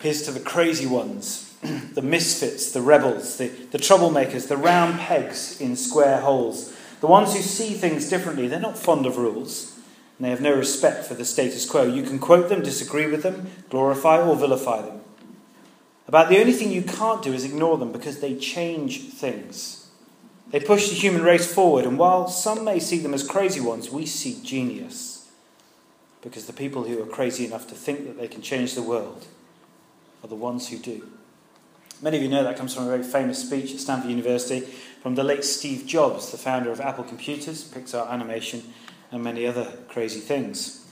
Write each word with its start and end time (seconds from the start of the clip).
Here's 0.00 0.22
to 0.22 0.30
the 0.30 0.40
crazy 0.40 0.86
ones, 0.86 1.54
the 1.62 2.00
misfits, 2.00 2.72
the 2.72 2.80
rebels, 2.80 3.36
the, 3.36 3.48
the 3.48 3.78
troublemakers, 3.78 4.48
the 4.48 4.56
round 4.56 4.98
pegs 4.98 5.60
in 5.60 5.76
square 5.76 6.20
holes, 6.20 6.74
the 7.00 7.06
ones 7.06 7.34
who 7.34 7.42
see 7.42 7.74
things 7.74 8.08
differently. 8.08 8.48
They're 8.48 8.58
not 8.58 8.78
fond 8.78 9.04
of 9.04 9.18
rules, 9.18 9.78
and 10.16 10.24
they 10.24 10.30
have 10.30 10.40
no 10.40 10.54
respect 10.54 11.04
for 11.04 11.12
the 11.12 11.26
status 11.26 11.68
quo. 11.68 11.82
You 11.82 12.02
can 12.02 12.18
quote 12.18 12.48
them, 12.48 12.62
disagree 12.62 13.06
with 13.08 13.22
them, 13.22 13.50
glorify 13.68 14.22
or 14.22 14.36
vilify 14.36 14.80
them. 14.80 15.02
About 16.08 16.30
the 16.30 16.40
only 16.40 16.54
thing 16.54 16.72
you 16.72 16.82
can't 16.82 17.22
do 17.22 17.34
is 17.34 17.44
ignore 17.44 17.76
them 17.76 17.92
because 17.92 18.20
they 18.20 18.36
change 18.36 19.10
things. 19.10 19.90
They 20.50 20.60
push 20.60 20.88
the 20.88 20.94
human 20.94 21.22
race 21.22 21.52
forward, 21.52 21.84
and 21.84 21.98
while 21.98 22.26
some 22.26 22.64
may 22.64 22.80
see 22.80 22.98
them 22.98 23.12
as 23.12 23.26
crazy 23.26 23.60
ones, 23.60 23.90
we 23.90 24.06
see 24.06 24.40
genius. 24.42 25.30
Because 26.22 26.46
the 26.46 26.54
people 26.54 26.84
who 26.84 27.02
are 27.02 27.06
crazy 27.06 27.44
enough 27.44 27.68
to 27.68 27.74
think 27.74 28.06
that 28.06 28.18
they 28.18 28.28
can 28.28 28.40
change 28.40 28.74
the 28.74 28.82
world 28.82 29.26
are 30.22 30.28
the 30.28 30.34
ones 30.34 30.68
who 30.68 30.78
do. 30.78 31.08
Many 32.02 32.16
of 32.16 32.22
you 32.22 32.28
know 32.30 32.44
that 32.44 32.56
comes 32.56 32.74
from 32.74 32.84
a 32.84 32.90
very 32.90 33.02
famous 33.02 33.38
speech 33.38 33.72
at 33.74 33.80
Stanford 33.80 34.10
University 34.10 34.60
from 35.02 35.14
the 35.14 35.24
late 35.24 35.44
Steve 35.44 35.86
Jobs, 35.86 36.30
the 36.30 36.38
founder 36.38 36.70
of 36.70 36.80
Apple 36.80 37.04
Computers, 37.04 37.64
Pixar 37.64 38.10
Animation, 38.10 38.72
and 39.10 39.22
many 39.22 39.46
other 39.46 39.72
crazy 39.88 40.20
things. 40.20 40.86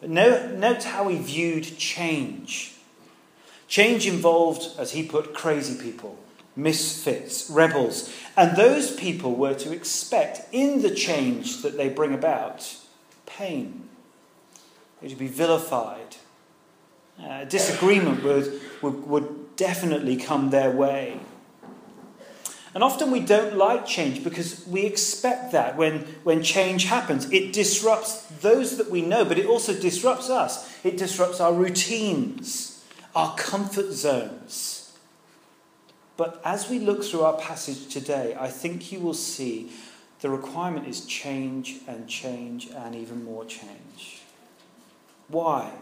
But 0.00 0.10
note, 0.10 0.52
note 0.52 0.82
how 0.84 1.08
he 1.08 1.16
viewed 1.18 1.78
change. 1.78 2.74
Change 3.68 4.06
involved, 4.06 4.78
as 4.78 4.92
he 4.92 5.02
put, 5.02 5.32
crazy 5.32 5.80
people, 5.80 6.18
misfits, 6.54 7.48
rebels, 7.48 8.12
and 8.36 8.56
those 8.56 8.94
people 8.94 9.34
were 9.34 9.54
to 9.54 9.72
expect 9.72 10.42
in 10.52 10.82
the 10.82 10.94
change 10.94 11.62
that 11.62 11.76
they 11.76 11.88
bring 11.88 12.12
about 12.12 12.76
pain. 13.24 13.88
They 15.00 15.08
would 15.08 15.18
be 15.18 15.28
vilified. 15.28 16.16
Uh, 17.32 17.44
disagreement 17.44 18.22
would, 18.22 18.60
would, 18.82 19.06
would 19.06 19.56
definitely 19.56 20.16
come 20.16 20.50
their 20.50 20.70
way. 20.70 21.18
And 22.74 22.84
often 22.84 23.10
we 23.10 23.20
don't 23.20 23.56
like 23.56 23.86
change 23.86 24.22
because 24.22 24.66
we 24.66 24.82
expect 24.82 25.52
that 25.52 25.78
when, 25.78 26.00
when 26.24 26.42
change 26.42 26.84
happens. 26.84 27.30
It 27.32 27.54
disrupts 27.54 28.26
those 28.42 28.76
that 28.76 28.90
we 28.90 29.00
know, 29.00 29.24
but 29.24 29.38
it 29.38 29.46
also 29.46 29.72
disrupts 29.72 30.28
us. 30.28 30.70
It 30.84 30.98
disrupts 30.98 31.40
our 31.40 31.54
routines, 31.54 32.84
our 33.14 33.34
comfort 33.36 33.92
zones. 33.92 34.92
But 36.18 36.38
as 36.44 36.68
we 36.68 36.80
look 36.80 37.02
through 37.02 37.22
our 37.22 37.38
passage 37.38 37.88
today, 37.88 38.36
I 38.38 38.48
think 38.48 38.92
you 38.92 39.00
will 39.00 39.14
see 39.14 39.72
the 40.20 40.28
requirement 40.28 40.86
is 40.86 41.06
change 41.06 41.78
and 41.88 42.06
change 42.06 42.68
and 42.68 42.94
even 42.94 43.24
more 43.24 43.46
change. 43.46 44.20
Why? 45.28 45.72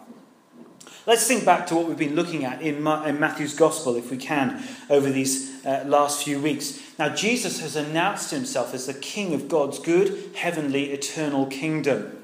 Let's 1.06 1.26
think 1.26 1.44
back 1.44 1.66
to 1.68 1.74
what 1.74 1.86
we've 1.86 1.96
been 1.96 2.14
looking 2.14 2.44
at 2.44 2.60
in, 2.60 2.82
Matthew's 2.82 3.54
Gospel, 3.54 3.96
if 3.96 4.10
we 4.10 4.16
can, 4.16 4.62
over 4.90 5.10
these 5.10 5.64
uh, 5.64 5.84
last 5.86 6.24
few 6.24 6.40
weeks. 6.40 6.80
Now, 6.98 7.08
Jesus 7.08 7.60
has 7.60 7.74
announced 7.74 8.30
himself 8.30 8.74
as 8.74 8.86
the 8.86 8.94
King 8.94 9.32
of 9.32 9.48
God's 9.48 9.78
good, 9.78 10.30
heavenly, 10.36 10.92
eternal 10.92 11.46
kingdom. 11.46 12.22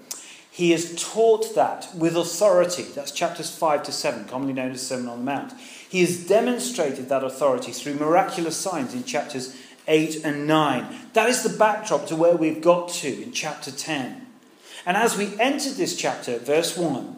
He 0.50 0.70
has 0.70 0.94
taught 1.02 1.54
that 1.54 1.88
with 1.94 2.16
authority. 2.16 2.82
That's 2.82 3.12
chapters 3.12 3.54
5 3.54 3.82
to 3.84 3.92
7, 3.92 4.26
commonly 4.26 4.54
known 4.54 4.72
as 4.72 4.86
Sermon 4.86 5.08
on 5.08 5.18
the 5.18 5.24
Mount. 5.24 5.52
He 5.88 6.00
has 6.00 6.26
demonstrated 6.26 7.08
that 7.08 7.24
authority 7.24 7.72
through 7.72 7.94
miraculous 7.94 8.56
signs 8.56 8.94
in 8.94 9.04
chapters 9.04 9.56
8 9.88 10.24
and 10.24 10.46
9. 10.46 11.10
That 11.12 11.28
is 11.28 11.42
the 11.42 11.56
backdrop 11.56 12.06
to 12.06 12.16
where 12.16 12.36
we've 12.36 12.60
got 12.62 12.88
to 12.88 13.22
in 13.22 13.32
chapter 13.32 13.70
10. 13.70 14.26
And 14.84 14.96
as 14.96 15.16
we 15.16 15.38
entered 15.40 15.74
this 15.74 15.96
chapter, 15.96 16.38
verse 16.38 16.76
1, 16.76 17.16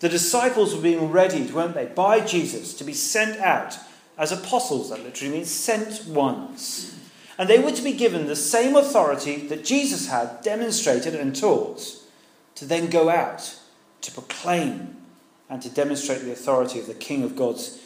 the 0.00 0.08
disciples 0.08 0.74
were 0.74 0.82
being 0.82 1.10
readied, 1.10 1.52
weren't 1.52 1.74
they, 1.74 1.86
by 1.86 2.20
Jesus 2.20 2.74
to 2.74 2.84
be 2.84 2.94
sent 2.94 3.38
out 3.38 3.78
as 4.18 4.32
apostles. 4.32 4.90
That 4.90 5.02
literally 5.02 5.34
means 5.34 5.50
sent 5.50 6.06
ones. 6.06 6.96
And 7.38 7.48
they 7.48 7.58
were 7.58 7.72
to 7.72 7.82
be 7.82 7.92
given 7.92 8.26
the 8.26 8.36
same 8.36 8.76
authority 8.76 9.36
that 9.48 9.64
Jesus 9.64 10.08
had 10.08 10.42
demonstrated 10.42 11.14
and 11.14 11.34
taught 11.34 11.96
to 12.56 12.64
then 12.64 12.90
go 12.90 13.08
out 13.08 13.58
to 14.02 14.12
proclaim 14.12 14.96
and 15.48 15.62
to 15.62 15.70
demonstrate 15.70 16.22
the 16.22 16.32
authority 16.32 16.78
of 16.78 16.86
the 16.86 16.94
King 16.94 17.22
of 17.22 17.36
God's 17.36 17.80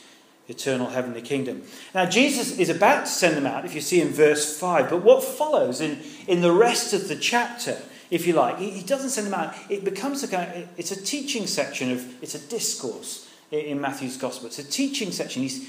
eternal 0.49 0.89
heavenly 0.89 1.23
kingdom. 1.23 1.63
Now, 1.95 2.07
Jesus 2.07 2.59
is 2.59 2.69
about 2.69 3.07
to 3.07 3.11
send 3.11 3.37
them 3.37 3.47
out, 3.47 3.65
if 3.65 3.75
you 3.75 3.81
see 3.81 4.01
in 4.01 4.09
verse 4.09 4.59
5, 4.59 4.91
but 4.91 5.03
what 5.03 5.25
follows 5.25 5.81
in, 5.81 6.01
in 6.27 6.43
the 6.43 6.53
rest 6.53 6.93
of 6.93 7.09
the 7.09 7.17
chapter 7.17 7.79
if 8.11 8.27
you 8.27 8.35
like. 8.35 8.59
He, 8.59 8.83
doesn't 8.83 9.11
send 9.11 9.27
them 9.27 9.35
out. 9.35 9.55
It 9.69 9.85
becomes 9.85 10.23
a 10.23 10.29
kind 10.29 10.63
of, 10.63 10.69
it's 10.77 10.91
a 10.91 11.03
teaching 11.03 11.47
section 11.47 11.91
of, 11.91 12.23
it's 12.23 12.35
a 12.35 12.39
discourse 12.39 13.31
in 13.51 13.81
Matthew's 13.81 14.17
gospel. 14.17 14.47
It's 14.47 14.59
a 14.59 14.65
teaching 14.65 15.13
section. 15.13 15.43
He's, 15.43 15.69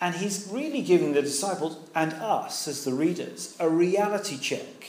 and 0.00 0.14
he's 0.14 0.48
really 0.50 0.82
giving 0.82 1.12
the 1.12 1.22
disciples 1.22 1.76
and 1.94 2.12
us 2.14 2.66
as 2.66 2.84
the 2.84 2.92
readers 2.92 3.56
a 3.60 3.68
reality 3.68 4.38
check. 4.38 4.86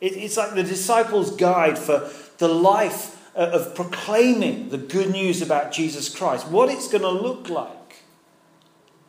It, 0.00 0.16
it's 0.16 0.36
like 0.36 0.54
the 0.54 0.64
disciples' 0.64 1.34
guide 1.36 1.78
for 1.78 2.10
the 2.38 2.48
life 2.48 3.30
uh, 3.36 3.50
of 3.52 3.74
proclaiming 3.74 4.68
the 4.70 4.78
good 4.78 5.10
news 5.10 5.40
about 5.40 5.72
Jesus 5.72 6.14
Christ, 6.14 6.48
what 6.48 6.68
it's 6.68 6.88
going 6.88 7.02
to 7.02 7.10
look 7.10 7.48
like. 7.48 8.02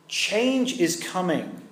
Change 0.08 0.78
is 0.80 1.02
coming. 1.02 1.63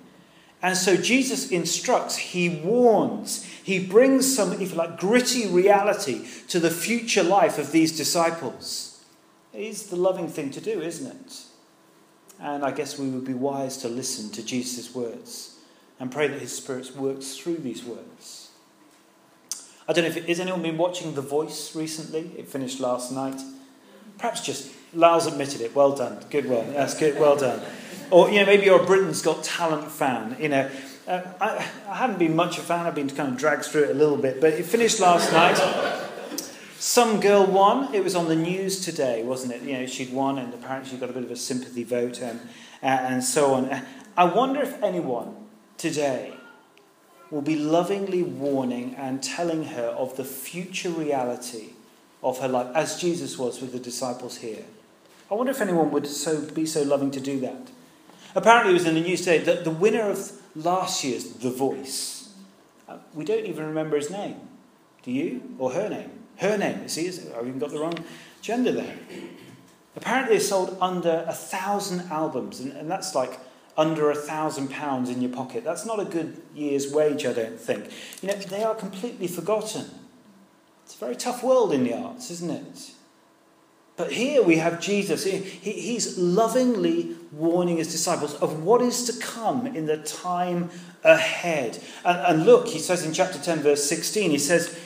And 0.63 0.77
so 0.77 0.95
Jesus 0.95 1.51
instructs, 1.51 2.15
he 2.15 2.47
warns, 2.47 3.43
he 3.43 3.85
brings 3.85 4.33
some, 4.33 4.53
if 4.53 4.71
you 4.71 4.77
like, 4.77 4.97
gritty 4.97 5.45
reality 5.45 6.25
to 6.47 6.59
the 6.59 6.71
future 6.71 7.21
life 7.21 7.59
of 7.59 7.73
these 7.73 7.95
disciples. 7.95 9.03
It 9.53 9.61
is 9.61 9.87
the 9.87 9.97
loving 9.97 10.29
thing 10.29 10.51
to 10.51 10.61
do, 10.61 10.81
isn't 10.81 11.11
it? 11.11 11.41
And 12.39 12.63
I 12.63 12.71
guess 12.71 12.97
we 12.97 13.09
would 13.09 13.25
be 13.25 13.33
wise 13.33 13.75
to 13.79 13.89
listen 13.89 14.31
to 14.31 14.43
Jesus' 14.43 14.95
words 14.95 15.57
and 15.99 16.09
pray 16.09 16.27
that 16.27 16.39
his 16.39 16.55
Spirit 16.55 16.95
works 16.95 17.37
through 17.37 17.57
these 17.57 17.83
words. 17.83 18.49
I 19.85 19.91
don't 19.91 20.05
know 20.05 20.11
if 20.11 20.17
it, 20.17 20.29
has 20.29 20.39
anyone 20.39 20.61
been 20.61 20.77
watching 20.77 21.13
The 21.13 21.21
Voice 21.21 21.75
recently? 21.75 22.31
It 22.37 22.47
finished 22.47 22.79
last 22.79 23.11
night. 23.11 23.39
Perhaps 24.17 24.45
just 24.45 24.71
Lyle's 24.93 25.27
admitted 25.27 25.59
it. 25.59 25.75
Well 25.75 25.93
done. 25.93 26.23
Good 26.29 26.47
one. 26.47 26.71
That's 26.71 26.97
good. 26.97 27.19
Well 27.19 27.35
done. 27.35 27.61
Or, 28.11 28.29
you 28.29 28.39
know, 28.39 28.45
maybe 28.45 28.65
you're 28.65 28.81
a 28.81 28.85
Britain's 28.85 29.21
Got 29.21 29.43
Talent 29.43 29.91
fan. 29.91 30.37
You 30.39 30.49
know, 30.49 30.69
uh, 31.07 31.21
I, 31.41 31.65
I 31.89 31.95
haven't 31.95 32.19
been 32.19 32.35
much 32.35 32.57
a 32.57 32.61
fan. 32.61 32.85
I've 32.85 32.95
been 32.95 33.09
kind 33.09 33.33
of 33.33 33.37
dragged 33.37 33.65
through 33.65 33.83
it 33.83 33.91
a 33.91 33.93
little 33.93 34.17
bit. 34.17 34.39
But 34.39 34.53
it 34.53 34.65
finished 34.65 34.99
last 34.99 35.31
night. 35.31 35.57
Some 36.77 37.21
girl 37.21 37.45
won. 37.45 37.93
It 37.93 38.03
was 38.03 38.15
on 38.15 38.27
the 38.27 38.35
news 38.35 38.81
today, 38.83 39.23
wasn't 39.23 39.53
it? 39.53 39.61
You 39.61 39.79
know, 39.79 39.85
she'd 39.85 40.11
won, 40.11 40.37
and 40.37 40.53
apparently 40.53 40.91
she 40.91 40.97
got 40.97 41.09
a 41.09 41.13
bit 41.13 41.23
of 41.23 41.31
a 41.31 41.35
sympathy 41.35 41.83
vote 41.83 42.21
and, 42.21 42.39
uh, 42.81 42.87
and 42.87 43.23
so 43.23 43.53
on. 43.53 43.81
I 44.17 44.25
wonder 44.25 44.61
if 44.61 44.83
anyone 44.83 45.35
today 45.77 46.33
will 47.31 47.41
be 47.41 47.55
lovingly 47.55 48.21
warning 48.21 48.95
and 48.95 49.23
telling 49.23 49.63
her 49.63 49.87
of 49.87 50.17
the 50.17 50.23
future 50.23 50.89
reality 50.89 51.69
of 52.21 52.39
her 52.39 52.47
life, 52.47 52.67
as 52.75 52.99
Jesus 52.99 53.37
was 53.37 53.59
with 53.59 53.71
the 53.71 53.79
disciples 53.79 54.37
here. 54.37 54.65
I 55.31 55.33
wonder 55.33 55.51
if 55.51 55.61
anyone 55.61 55.89
would 55.91 56.05
so, 56.05 56.41
be 56.51 56.65
so 56.65 56.83
loving 56.83 57.09
to 57.11 57.19
do 57.19 57.39
that. 57.39 57.71
Apparently, 58.35 58.71
it 58.71 58.73
was 58.73 58.85
in 58.85 58.95
the 58.95 59.01
news 59.01 59.19
today 59.19 59.39
that 59.39 59.63
the 59.63 59.71
winner 59.71 60.09
of 60.09 60.31
last 60.55 61.03
year's 61.03 61.25
The 61.33 61.49
Voice, 61.49 62.33
uh, 62.87 62.97
we 63.13 63.25
don't 63.25 63.45
even 63.45 63.65
remember 63.65 63.97
his 63.97 64.09
name. 64.09 64.35
Do 65.03 65.11
you? 65.11 65.55
Or 65.59 65.71
her 65.71 65.89
name? 65.89 66.09
Her 66.37 66.57
name. 66.57 66.87
See, 66.87 67.07
I've 67.07 67.47
even 67.47 67.59
got 67.59 67.71
the 67.71 67.79
wrong 67.79 68.03
gender 68.41 68.71
there. 68.71 68.97
Apparently, 69.95 70.37
they 70.37 70.43
sold 70.43 70.77
under 70.81 71.23
a 71.27 71.33
thousand 71.33 72.11
albums, 72.11 72.59
and, 72.59 72.73
and 72.73 72.89
that's 72.89 73.13
like 73.13 73.39
under 73.77 74.09
a 74.09 74.15
thousand 74.15 74.69
pounds 74.69 75.09
in 75.09 75.21
your 75.21 75.31
pocket. 75.31 75.63
That's 75.63 75.85
not 75.85 75.99
a 75.99 76.05
good 76.05 76.41
year's 76.55 76.91
wage, 76.91 77.25
I 77.25 77.33
don't 77.33 77.59
think. 77.59 77.89
You 78.21 78.29
know, 78.29 78.35
they 78.35 78.63
are 78.63 78.75
completely 78.75 79.27
forgotten. 79.27 79.85
It's 80.85 80.95
a 80.95 80.97
very 80.97 81.15
tough 81.15 81.43
world 81.43 81.73
in 81.73 81.83
the 81.83 81.93
arts, 81.93 82.29
isn't 82.31 82.49
it? 82.49 82.91
But 83.95 84.11
here 84.11 84.41
we 84.41 84.57
have 84.57 84.81
Jesus. 84.81 85.23
He, 85.23 85.37
he's 85.37 86.17
lovingly 86.17 87.15
warning 87.33 87.77
his 87.77 87.91
disciples 87.91 88.35
of 88.35 88.63
what 88.63 88.81
is 88.81 89.03
to 89.05 89.19
come 89.19 89.67
in 89.67 89.85
the 89.85 89.97
time 89.97 90.69
ahead. 91.03 91.81
And, 92.05 92.17
and 92.19 92.45
look, 92.45 92.67
he 92.67 92.79
says 92.79 93.05
in 93.05 93.13
chapter 93.13 93.39
10, 93.39 93.59
verse 93.59 93.83
16, 93.83 94.31
he 94.31 94.37
says, 94.37 94.77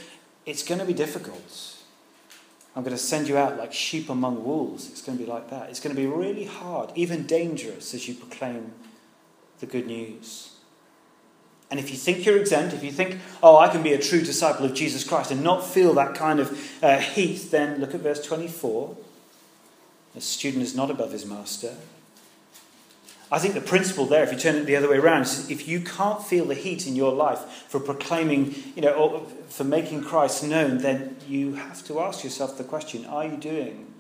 It's 0.46 0.64
going 0.64 0.80
to 0.80 0.86
be 0.86 0.94
difficult. 0.94 1.76
I'm 2.76 2.84
going 2.84 2.96
to 2.96 3.02
send 3.02 3.28
you 3.28 3.38
out 3.38 3.58
like 3.58 3.74
sheep 3.74 4.10
among 4.10 4.44
wolves. 4.44 4.90
It's 4.90 5.02
going 5.02 5.18
to 5.18 5.24
be 5.24 5.30
like 5.30 5.50
that. 5.50 5.70
It's 5.70 5.80
going 5.80 5.96
to 5.96 6.00
be 6.00 6.08
really 6.08 6.46
hard, 6.46 6.92
even 6.96 7.26
dangerous, 7.26 7.94
as 7.94 8.08
you 8.08 8.14
proclaim 8.14 8.72
the 9.60 9.66
good 9.66 9.88
news. 9.88 10.52
And 11.70 11.80
if 11.80 11.90
you 11.90 11.98
think 11.98 12.26
you're 12.26 12.38
exempt, 12.38 12.74
if 12.74 12.84
you 12.84 12.92
think, 12.92 13.18
oh, 13.44 13.58
I 13.58 13.68
can 13.68 13.84
be 13.84 13.94
a 13.94 14.00
true 14.00 14.22
disciple 14.22 14.66
of 14.66 14.74
Jesus 14.74 15.04
Christ 15.04 15.32
and 15.32 15.44
not 15.44 15.66
feel 15.66 15.94
that 15.96 16.16
kind 16.16 16.40
of 16.40 16.58
uh, 16.82 17.00
heat, 17.00 17.52
then 17.52 17.82
look 17.82 17.94
at 17.94 18.02
verse 18.02 18.24
24. 18.24 18.96
A 20.16 20.22
student 20.22 20.64
is 20.64 20.76
not 20.76 20.90
above 20.90 21.12
his 21.12 21.26
master. 21.26 21.76
I 23.32 23.40
think 23.40 23.56
the 23.56 23.62
principle 23.62 24.06
there, 24.06 24.24
if 24.24 24.32
you 24.32 24.38
turn 24.38 24.56
it 24.56 24.66
the 24.66 24.76
other 24.76 24.90
way 24.90 24.98
around, 24.98 25.24
is 25.24 25.50
if 25.50 25.68
you 25.68 25.82
can't 25.82 26.24
feel 26.24 26.46
the 26.46 26.56
heat 26.56 26.88
in 26.88 26.96
your 26.96 27.12
life 27.12 27.40
for 27.68 27.80
proclaiming, 27.80 28.56
you 28.76 28.82
know, 28.82 28.94
or 28.94 29.26
for 29.50 29.66
making 29.66 30.04
Christ 30.04 30.44
known, 30.44 30.78
then 30.78 31.18
you 31.28 31.56
have 31.56 31.86
to 31.88 32.00
ask 32.00 32.24
yourself 32.24 32.58
the 32.58 32.64
question 32.64 33.06
are 33.06 33.26
you 33.26 33.38
doing 33.38 33.94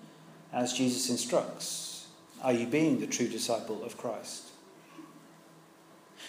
as 0.53 0.71
Jesus 0.71 1.09
instructs? 1.09 1.87
are 2.43 2.53
you 2.53 2.67
being 2.67 2.99
the 2.99 3.07
true 3.07 3.27
disciple 3.27 3.83
of 3.83 3.97
Christ? 3.97 4.49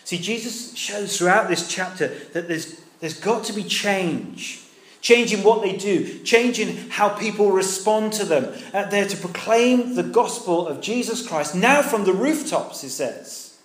See, 0.04 0.18
Jesus 0.18 0.74
shows 0.74 1.18
throughout 1.18 1.48
this 1.48 1.68
chapter 1.68 2.08
that 2.32 2.48
there's, 2.48 2.80
there's 3.00 3.18
got 3.18 3.44
to 3.44 3.52
be 3.52 3.62
change. 3.62 4.62
Change 5.00 5.32
in 5.32 5.44
what 5.44 5.62
they 5.62 5.76
do, 5.76 6.22
changing 6.24 6.90
how 6.90 7.08
people 7.10 7.52
respond 7.52 8.12
to 8.14 8.24
them. 8.24 8.52
Uh, 8.74 8.86
they're 8.86 9.06
to 9.06 9.16
proclaim 9.16 9.94
the 9.94 10.02
gospel 10.02 10.66
of 10.66 10.80
Jesus 10.80 11.26
Christ, 11.26 11.54
now 11.54 11.82
from 11.82 12.04
the 12.04 12.12
rooftops, 12.12 12.82
he 12.82 12.88
says. 12.88 13.58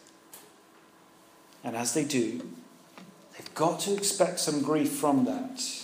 And 1.63 1.75
as 1.75 1.93
they 1.93 2.03
do, 2.03 2.39
they've 3.33 3.53
got 3.55 3.79
to 3.81 3.93
expect 3.93 4.39
some 4.39 4.61
grief 4.61 4.91
from 4.91 5.25
that. 5.25 5.83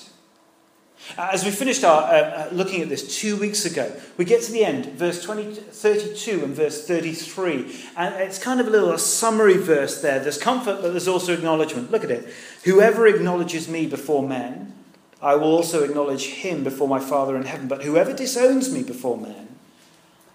As 1.18 1.44
we 1.44 1.52
finished 1.52 1.84
our 1.84 2.04
uh, 2.04 2.08
uh, 2.08 2.50
looking 2.52 2.82
at 2.82 2.90
this 2.90 3.20
two 3.20 3.36
weeks 3.38 3.66
ago, 3.66 3.92
we 4.18 4.26
get 4.26 4.44
to 4.44 4.52
the 4.52 4.64
end, 4.64 4.86
verse 4.88 5.24
20, 5.24 5.56
32 5.56 6.44
and 6.44 6.54
verse 6.54 6.86
33. 6.86 7.76
And 7.98 8.16
it's 8.16 8.38
kind 8.38 8.60
of 8.60 8.68
a 8.68 8.70
little 8.70 8.92
a 8.92 9.00
summary 9.00 9.58
verse 9.58 10.02
there. 10.02 10.20
There's 10.20 10.38
comfort, 10.38 10.82
but 10.82 10.92
there's 10.92 11.08
also 11.08 11.34
acknowledgement. 11.34 11.90
Look 11.90 12.04
at 12.04 12.12
it. 12.12 12.32
Whoever 12.66 13.08
acknowledges 13.08 13.68
me 13.68 13.88
before 13.88 14.28
men, 14.28 14.74
I 15.22 15.36
will 15.36 15.52
also 15.52 15.84
acknowledge 15.84 16.26
him 16.28 16.64
before 16.64 16.88
my 16.88 17.00
Father 17.00 17.36
in 17.36 17.44
heaven. 17.44 17.68
But 17.68 17.84
whoever 17.84 18.14
disowns 18.14 18.74
me 18.74 18.84
before 18.84 19.18
men, 19.18 19.56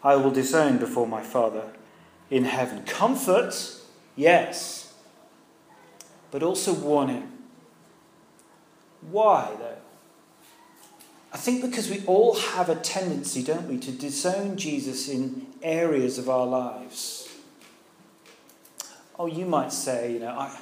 I 0.03 0.17
will 0.17 0.31
disown 0.31 0.79
before 0.79 1.07
my 1.07 1.23
Father 1.23 1.73
in 2.31 2.45
heaven. 2.45 2.85
Comfort, 2.85 3.55
yes, 4.15 4.93
but 6.31 6.43
also 6.43 6.75
warning. 6.75 7.33
Why, 9.11 9.51
though? 9.59 9.77
I 11.33 11.37
think 11.37 11.63
because 11.63 11.91
we 11.91 12.05
all 12.07 12.37
have 12.37 12.69
a 12.69 12.77
tendency, 12.77 13.43
don't 13.43 13.69
we, 13.69 13.79
to 13.79 13.91
disown 13.91 14.57
Jesus 14.57 15.09
in 15.09 15.47
areas 15.63 16.19
of 16.19 16.29
our 16.29 16.47
lives. 16.47 17.29
Oh, 19.19 19.27
you 19.27 19.45
might 19.45 19.73
say, 19.73 20.13
you 20.13 20.21
know, 20.21 20.29
I, 20.29 20.57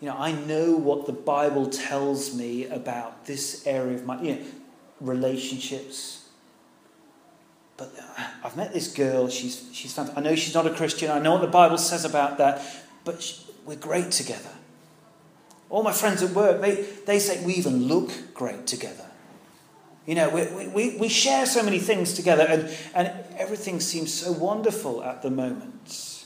you 0.00 0.08
know, 0.08 0.16
I 0.16 0.32
know 0.32 0.72
what 0.72 1.06
the 1.06 1.12
Bible 1.12 1.68
tells 1.68 2.34
me 2.34 2.66
about 2.66 3.26
this 3.26 3.66
area 3.66 3.96
of 3.96 4.06
my, 4.06 4.20
you 4.22 4.36
know, 4.36 4.42
relationships. 5.00 6.28
But 7.76 7.92
uh, 7.98 8.28
I've 8.44 8.56
met 8.56 8.72
this 8.72 8.92
girl. 8.92 9.28
She's 9.28 9.68
she's 9.72 9.92
fantastic. 9.92 10.18
I 10.18 10.28
know 10.28 10.34
she's 10.34 10.54
not 10.54 10.66
a 10.66 10.74
Christian. 10.74 11.10
I 11.10 11.18
know 11.18 11.32
what 11.32 11.42
the 11.42 11.48
Bible 11.48 11.78
says 11.78 12.04
about 12.04 12.38
that. 12.38 12.62
But 13.04 13.22
she, 13.22 13.44
we're 13.66 13.76
great 13.76 14.10
together. 14.10 14.50
All 15.68 15.82
my 15.82 15.92
friends 15.92 16.22
at 16.22 16.30
work, 16.30 16.60
they, 16.60 16.82
they 17.06 17.18
say 17.18 17.44
we 17.44 17.54
even 17.54 17.84
look 17.84 18.10
great 18.34 18.66
together. 18.66 19.06
You 20.06 20.16
know, 20.16 20.28
we, 20.30 20.66
we, 20.66 20.96
we 20.98 21.08
share 21.08 21.46
so 21.46 21.62
many 21.62 21.78
things 21.78 22.14
together, 22.14 22.42
and, 22.42 22.68
and 22.94 23.12
everything 23.38 23.78
seems 23.78 24.12
so 24.12 24.32
wonderful 24.32 25.04
at 25.04 25.22
the 25.22 25.30
moment. 25.30 26.19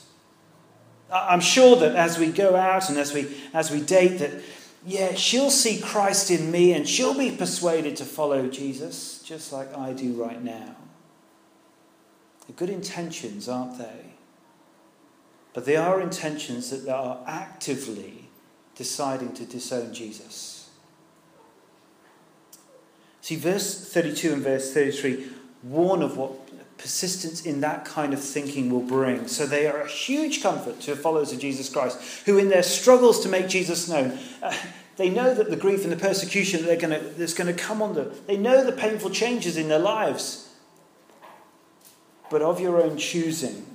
I'm 1.15 1.39
sure 1.39 1.75
that 1.77 1.95
as 1.95 2.17
we 2.17 2.31
go 2.31 2.55
out 2.55 2.89
and 2.89 2.97
as 2.97 3.13
we, 3.13 3.35
as 3.53 3.71
we 3.71 3.81
date, 3.81 4.19
that, 4.19 4.31
yeah, 4.85 5.15
she'll 5.15 5.51
see 5.51 5.79
Christ 5.79 6.29
in 6.29 6.51
me 6.51 6.73
and 6.73 6.87
she'll 6.87 7.17
be 7.17 7.31
persuaded 7.31 7.95
to 7.97 8.05
follow 8.05 8.47
Jesus, 8.47 9.21
just 9.23 9.53
like 9.53 9.75
I 9.75 9.93
do 9.93 10.13
right 10.13 10.43
now. 10.43 10.75
They're 12.47 12.55
good 12.55 12.69
intentions, 12.69 13.47
aren't 13.47 13.77
they? 13.77 14.13
But 15.53 15.65
they 15.65 15.77
are 15.77 16.01
intentions 16.01 16.69
that 16.69 16.93
are 16.93 17.19
actively 17.25 18.29
deciding 18.75 19.33
to 19.35 19.45
disown 19.45 19.93
Jesus. 19.93 20.69
See, 23.21 23.37
verse 23.37 23.91
32 23.91 24.33
and 24.33 24.43
verse 24.43 24.73
33 24.73 25.29
warn 25.63 26.03
of 26.03 26.17
what 26.17 26.44
persistence 26.77 27.45
in 27.45 27.61
that 27.61 27.85
kind 27.85 28.13
of 28.13 28.21
thinking 28.21 28.69
will 28.69 28.81
bring. 28.81 29.27
So 29.27 29.45
they 29.45 29.67
are 29.67 29.81
a 29.81 29.87
huge 29.87 30.41
comfort 30.43 30.81
to 30.81 30.95
followers 30.95 31.31
of 31.31 31.39
Jesus 31.39 31.69
Christ, 31.69 31.99
who, 32.25 32.37
in 32.37 32.49
their 32.49 32.63
struggles 32.63 33.21
to 33.21 33.29
make 33.29 33.47
Jesus 33.47 33.89
known, 33.89 34.17
uh, 34.43 34.53
they 34.97 35.09
know 35.09 35.33
that 35.33 35.49
the 35.49 35.55
grief 35.55 35.83
and 35.83 35.91
the 35.91 35.97
persecution 35.97 36.65
that 36.65 36.79
gonna, 36.79 36.99
that's 36.99 37.33
going 37.33 37.53
to 37.53 37.61
come 37.61 37.81
on 37.81 37.95
them, 37.95 38.11
they 38.27 38.37
know 38.37 38.63
the 38.63 38.71
painful 38.71 39.09
changes 39.09 39.57
in 39.57 39.67
their 39.67 39.79
lives. 39.79 40.53
But 42.29 42.41
of 42.41 42.59
your 42.59 42.81
own 42.81 42.97
choosing, 42.97 43.65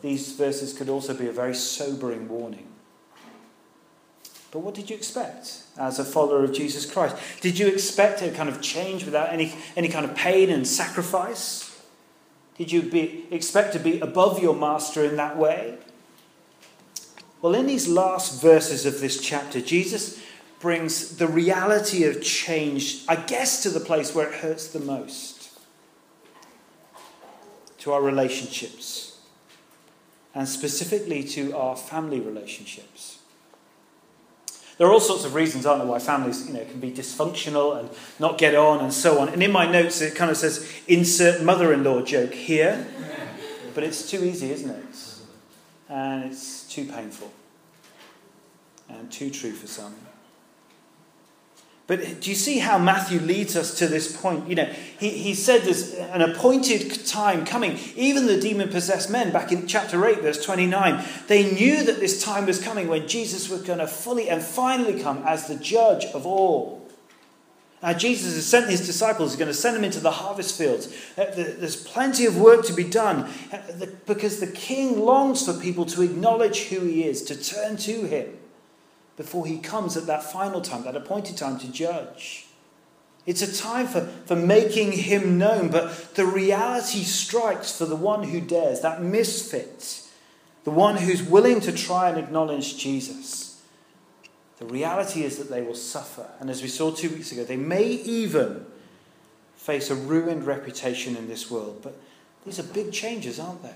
these 0.00 0.32
verses 0.32 0.72
could 0.72 0.88
also 0.88 1.14
be 1.14 1.28
a 1.28 1.32
very 1.32 1.54
sobering 1.54 2.28
warning. 2.28 2.68
But 4.50 4.60
what 4.60 4.74
did 4.74 4.90
you 4.90 4.96
expect 4.96 5.62
as 5.78 5.98
a 5.98 6.04
follower 6.04 6.44
of 6.44 6.52
Jesus 6.52 6.90
Christ? 6.90 7.16
Did 7.40 7.58
you 7.58 7.68
expect 7.68 8.20
a 8.20 8.30
kind 8.30 8.48
of 8.48 8.60
change 8.60 9.04
without 9.04 9.32
any, 9.32 9.54
any 9.76 9.88
kind 9.88 10.04
of 10.04 10.14
pain 10.14 10.50
and 10.50 10.66
sacrifice? 10.66 11.71
Did 12.58 12.70
you 12.70 12.82
be, 12.82 13.26
expect 13.30 13.72
to 13.72 13.78
be 13.78 14.00
above 14.00 14.42
your 14.42 14.54
master 14.54 15.04
in 15.04 15.16
that 15.16 15.36
way? 15.36 15.78
Well, 17.40 17.54
in 17.54 17.66
these 17.66 17.88
last 17.88 18.40
verses 18.40 18.86
of 18.86 19.00
this 19.00 19.20
chapter, 19.20 19.60
Jesus 19.60 20.22
brings 20.60 21.16
the 21.16 21.26
reality 21.26 22.04
of 22.04 22.22
change, 22.22 23.04
I 23.08 23.16
guess, 23.16 23.64
to 23.64 23.70
the 23.70 23.80
place 23.80 24.14
where 24.14 24.28
it 24.28 24.34
hurts 24.40 24.68
the 24.68 24.78
most 24.78 25.58
to 27.78 27.92
our 27.92 28.00
relationships, 28.00 29.18
and 30.36 30.48
specifically 30.48 31.24
to 31.24 31.52
our 31.56 31.74
family 31.74 32.20
relationships. 32.20 33.18
There 34.82 34.88
are 34.88 34.94
all 34.94 34.98
sorts 34.98 35.24
of 35.24 35.36
reasons, 35.36 35.64
aren't 35.64 35.80
there, 35.80 35.88
why 35.88 36.00
families 36.00 36.48
you 36.48 36.54
know, 36.54 36.64
can 36.64 36.80
be 36.80 36.90
dysfunctional 36.90 37.78
and 37.78 37.88
not 38.18 38.36
get 38.36 38.56
on 38.56 38.80
and 38.80 38.92
so 38.92 39.20
on. 39.20 39.28
And 39.28 39.40
in 39.40 39.52
my 39.52 39.64
notes, 39.64 40.00
it 40.00 40.16
kind 40.16 40.28
of 40.28 40.36
says, 40.36 40.68
insert 40.88 41.40
mother 41.40 41.72
in 41.72 41.84
law 41.84 42.02
joke 42.02 42.34
here. 42.34 42.84
But 43.76 43.84
it's 43.84 44.10
too 44.10 44.24
easy, 44.24 44.50
isn't 44.50 44.68
it? 44.68 45.04
And 45.88 46.24
it's 46.24 46.64
too 46.68 46.86
painful. 46.86 47.30
And 48.88 49.08
too 49.08 49.30
true 49.30 49.52
for 49.52 49.68
some. 49.68 49.94
But 51.88 52.20
do 52.20 52.30
you 52.30 52.36
see 52.36 52.58
how 52.58 52.78
Matthew 52.78 53.18
leads 53.18 53.56
us 53.56 53.76
to 53.78 53.88
this 53.88 54.16
point? 54.16 54.48
You 54.48 54.54
know, 54.54 54.64
he, 54.64 55.10
he 55.10 55.34
said 55.34 55.62
there's 55.62 55.94
an 55.94 56.22
appointed 56.22 57.06
time 57.06 57.44
coming. 57.44 57.78
Even 57.96 58.26
the 58.26 58.40
demon 58.40 58.68
possessed 58.68 59.10
men, 59.10 59.32
back 59.32 59.50
in 59.50 59.66
chapter 59.66 60.06
8, 60.06 60.20
verse 60.20 60.44
29, 60.44 61.04
they 61.26 61.52
knew 61.52 61.82
that 61.84 61.98
this 61.98 62.22
time 62.22 62.46
was 62.46 62.62
coming 62.62 62.86
when 62.86 63.08
Jesus 63.08 63.48
was 63.48 63.62
going 63.62 63.80
to 63.80 63.88
fully 63.88 64.30
and 64.30 64.40
finally 64.42 65.02
come 65.02 65.24
as 65.26 65.48
the 65.48 65.56
judge 65.56 66.04
of 66.06 66.24
all. 66.24 66.86
Now, 67.82 67.94
Jesus 67.94 68.36
has 68.36 68.46
sent 68.46 68.70
his 68.70 68.86
disciples, 68.86 69.32
he's 69.32 69.38
going 69.38 69.48
to 69.48 69.54
send 69.54 69.74
them 69.74 69.82
into 69.82 69.98
the 69.98 70.12
harvest 70.12 70.56
fields. 70.56 70.86
Uh, 71.18 71.24
there's 71.34 71.74
plenty 71.74 72.26
of 72.26 72.38
work 72.38 72.64
to 72.66 72.72
be 72.72 72.84
done 72.84 73.28
uh, 73.52 73.86
because 74.06 74.38
the 74.38 74.46
king 74.46 75.00
longs 75.00 75.44
for 75.44 75.52
people 75.60 75.84
to 75.86 76.02
acknowledge 76.02 76.68
who 76.68 76.78
he 76.86 77.02
is, 77.02 77.22
to 77.24 77.34
turn 77.34 77.76
to 77.78 78.04
him 78.04 78.38
before 79.16 79.46
he 79.46 79.58
comes 79.58 79.96
at 79.96 80.06
that 80.06 80.22
final 80.22 80.60
time, 80.60 80.84
that 80.84 80.96
appointed 80.96 81.36
time 81.36 81.58
to 81.58 81.70
judge. 81.70 82.46
It's 83.24 83.42
a 83.42 83.56
time 83.62 83.86
for, 83.86 84.00
for 84.26 84.34
making 84.34 84.92
him 84.92 85.38
known, 85.38 85.68
but 85.68 86.14
the 86.14 86.26
reality 86.26 87.02
strikes 87.04 87.76
for 87.76 87.84
the 87.84 87.96
one 87.96 88.24
who 88.24 88.40
dares, 88.40 88.80
that 88.80 89.02
misfit, 89.02 90.02
the 90.64 90.70
one 90.70 90.96
who's 90.96 91.22
willing 91.22 91.60
to 91.60 91.72
try 91.72 92.08
and 92.08 92.18
acknowledge 92.18 92.78
Jesus. 92.78 93.62
The 94.58 94.66
reality 94.66 95.22
is 95.24 95.38
that 95.38 95.50
they 95.50 95.62
will 95.62 95.74
suffer. 95.74 96.26
And 96.40 96.50
as 96.50 96.62
we 96.62 96.68
saw 96.68 96.90
two 96.90 97.10
weeks 97.10 97.32
ago, 97.32 97.44
they 97.44 97.56
may 97.56 97.84
even 97.84 98.66
face 99.56 99.90
a 99.90 99.94
ruined 99.94 100.44
reputation 100.44 101.16
in 101.16 101.28
this 101.28 101.50
world. 101.50 101.80
But 101.82 101.96
these 102.44 102.58
are 102.58 102.64
big 102.64 102.92
changes, 102.92 103.38
aren't 103.38 103.62
they? 103.62 103.74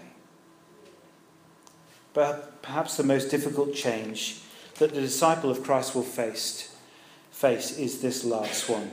But 2.14 2.62
perhaps 2.62 2.97
the 2.97 3.05
most 3.05 3.31
difficult 3.31 3.75
change 3.75 4.40
that 4.78 4.95
the 4.95 5.00
disciple 5.00 5.50
of 5.50 5.62
Christ 5.62 5.95
will 5.95 6.02
face, 6.02 6.76
face 7.30 7.78
is 7.78 8.00
this 8.00 8.25
last 8.25 8.68
one. 8.68 8.90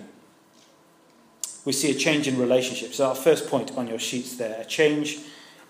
We 1.65 1.71
see 1.71 1.91
a 1.91 1.95
change 1.95 2.27
in 2.27 2.37
relationships. 2.37 2.99
Our 2.99 3.15
first 3.15 3.47
point 3.47 3.77
on 3.77 3.87
your 3.87 3.99
sheets 3.99 4.35
there 4.35 4.59
a 4.59 4.65
change 4.65 5.19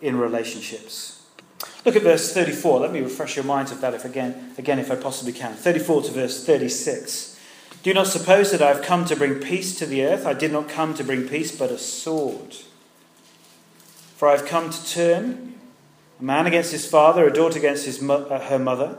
in 0.02 0.18
relationships. 0.18 1.26
Look 1.86 1.96
at 1.96 2.02
verse 2.02 2.34
34. 2.34 2.80
Let 2.80 2.92
me 2.92 3.02
refresh 3.02 3.36
your 3.36 3.46
minds 3.46 3.72
of 3.72 3.82
that 3.82 3.94
if 3.94 4.06
again, 4.06 4.54
again 4.58 4.80
if 4.80 4.92
I 4.92 4.96
possibly 4.96 5.34
can. 5.34 5.54
34 5.54 6.04
to 6.04 6.12
verse 6.12 6.46
36. 6.46 7.40
Do 7.84 7.94
not 7.94 8.08
suppose 8.08 8.52
that 8.52 8.62
I 8.62 8.70
have 8.70 8.82
come 8.82 9.06
to 9.06 9.16
bring 9.16 9.36
peace 9.36 9.78
to 9.80 9.86
the 9.86 10.04
earth. 10.06 10.26
I 10.26 10.34
did 10.34 10.52
not 10.52 10.70
come 10.70 10.94
to 10.96 11.04
bring 11.04 11.28
peace, 11.28 11.56
but 11.56 11.70
a 11.70 11.78
sword. 11.78 12.56
For 14.16 14.30
I 14.30 14.38
have 14.38 14.46
come 14.46 14.70
to 14.70 14.86
turn 14.86 15.60
a 16.20 16.24
man 16.24 16.48
against 16.48 16.72
his 16.72 16.88
father, 16.90 17.28
a 17.28 17.34
daughter 17.34 17.60
against 17.60 17.86
his 17.86 18.02
mo- 18.02 18.26
uh, 18.26 18.40
her 18.48 18.60
mother 18.60 18.98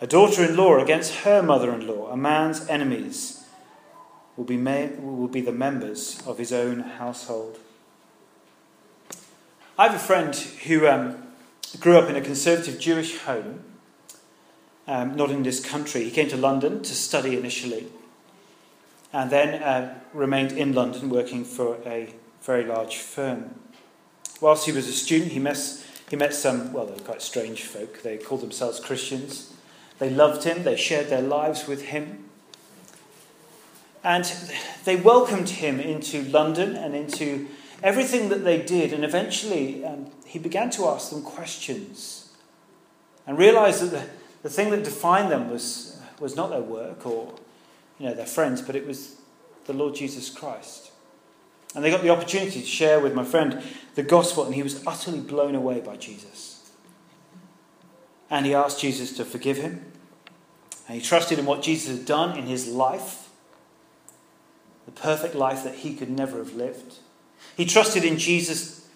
a 0.00 0.06
daughter 0.06 0.44
in 0.44 0.56
law 0.56 0.78
against 0.78 1.14
her 1.16 1.42
mother 1.42 1.72
in 1.72 1.86
law, 1.86 2.10
a 2.10 2.16
man's 2.16 2.68
enemies 2.68 3.44
will 4.36 4.44
be, 4.44 4.56
will 4.56 5.28
be 5.28 5.40
the 5.40 5.52
members 5.52 6.20
of 6.26 6.38
his 6.38 6.52
own 6.52 6.80
household. 6.80 7.58
I 9.78 9.88
have 9.88 9.96
a 9.96 9.98
friend 9.98 10.34
who 10.34 10.86
um, 10.86 11.22
grew 11.80 11.98
up 11.98 12.08
in 12.08 12.16
a 12.16 12.20
conservative 12.20 12.78
Jewish 12.78 13.18
home, 13.18 13.64
um, 14.86 15.16
not 15.16 15.30
in 15.30 15.42
this 15.42 15.64
country. 15.64 16.04
He 16.04 16.10
came 16.10 16.28
to 16.28 16.36
London 16.36 16.82
to 16.82 16.94
study 16.94 17.36
initially, 17.36 17.86
and 19.12 19.30
then 19.30 19.62
uh, 19.62 19.98
remained 20.12 20.52
in 20.52 20.72
London 20.72 21.08
working 21.08 21.44
for 21.44 21.78
a 21.86 22.12
very 22.42 22.64
large 22.64 22.98
firm. 22.98 23.54
whilst 24.40 24.66
he 24.66 24.72
was 24.72 24.86
a 24.86 24.92
student, 24.92 25.32
he 25.32 25.38
met, 25.38 25.58
he 26.10 26.16
met 26.16 26.34
some, 26.34 26.72
well, 26.72 26.86
they 26.86 26.92
were 26.92 26.98
quite 26.98 27.22
strange 27.22 27.62
folk. 27.62 28.02
They 28.02 28.18
called 28.18 28.42
themselves 28.42 28.78
Christians. 28.78 29.54
They 30.04 30.10
loved 30.10 30.44
him, 30.44 30.64
they 30.64 30.76
shared 30.76 31.08
their 31.08 31.22
lives 31.22 31.66
with 31.66 31.86
him. 31.86 32.28
And 34.02 34.30
they 34.84 34.96
welcomed 34.96 35.48
him 35.48 35.80
into 35.80 36.24
London 36.24 36.76
and 36.76 36.94
into 36.94 37.48
everything 37.82 38.28
that 38.28 38.44
they 38.44 38.60
did. 38.60 38.92
And 38.92 39.02
eventually, 39.02 39.82
um, 39.82 40.10
he 40.26 40.38
began 40.38 40.68
to 40.72 40.88
ask 40.88 41.08
them 41.08 41.22
questions 41.22 42.28
and 43.26 43.38
realized 43.38 43.80
that 43.80 43.92
the, 43.92 44.06
the 44.42 44.50
thing 44.50 44.68
that 44.72 44.84
defined 44.84 45.32
them 45.32 45.48
was, 45.48 45.98
was 46.20 46.36
not 46.36 46.50
their 46.50 46.60
work 46.60 47.06
or 47.06 47.34
you 47.98 48.04
know, 48.04 48.12
their 48.12 48.26
friends, 48.26 48.60
but 48.60 48.76
it 48.76 48.86
was 48.86 49.16
the 49.64 49.72
Lord 49.72 49.94
Jesus 49.94 50.28
Christ. 50.28 50.90
And 51.74 51.82
they 51.82 51.90
got 51.90 52.02
the 52.02 52.10
opportunity 52.10 52.60
to 52.60 52.66
share 52.66 53.00
with 53.00 53.14
my 53.14 53.24
friend 53.24 53.62
the 53.94 54.02
gospel, 54.02 54.44
and 54.44 54.54
he 54.54 54.62
was 54.62 54.86
utterly 54.86 55.20
blown 55.20 55.54
away 55.54 55.80
by 55.80 55.96
Jesus. 55.96 56.70
And 58.28 58.44
he 58.44 58.52
asked 58.52 58.82
Jesus 58.82 59.16
to 59.16 59.24
forgive 59.24 59.56
him. 59.56 59.92
And 60.86 61.00
he 61.00 61.02
trusted 61.02 61.38
in 61.38 61.46
what 61.46 61.62
Jesus 61.62 61.96
had 61.96 62.06
done 62.06 62.36
in 62.38 62.44
his 62.44 62.68
life, 62.68 63.30
the 64.86 64.92
perfect 64.92 65.34
life 65.34 65.64
that 65.64 65.76
he 65.76 65.94
could 65.94 66.10
never 66.10 66.38
have 66.38 66.54
lived. 66.54 66.96
He 67.56 67.64
trusted 67.64 68.04
in 68.04 68.18
Jesus' 68.18 68.86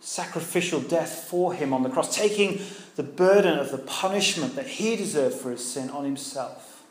sacrificial 0.00 0.80
death 0.80 1.26
for 1.28 1.54
him 1.54 1.72
on 1.72 1.82
the 1.82 1.88
cross, 1.88 2.14
taking 2.14 2.60
the 2.96 3.02
burden 3.02 3.58
of 3.58 3.70
the 3.70 3.78
punishment 3.78 4.56
that 4.56 4.66
he 4.66 4.96
deserved 4.96 5.36
for 5.36 5.50
his 5.50 5.64
sin 5.64 5.90
on 5.90 6.04
himself. 6.04 6.84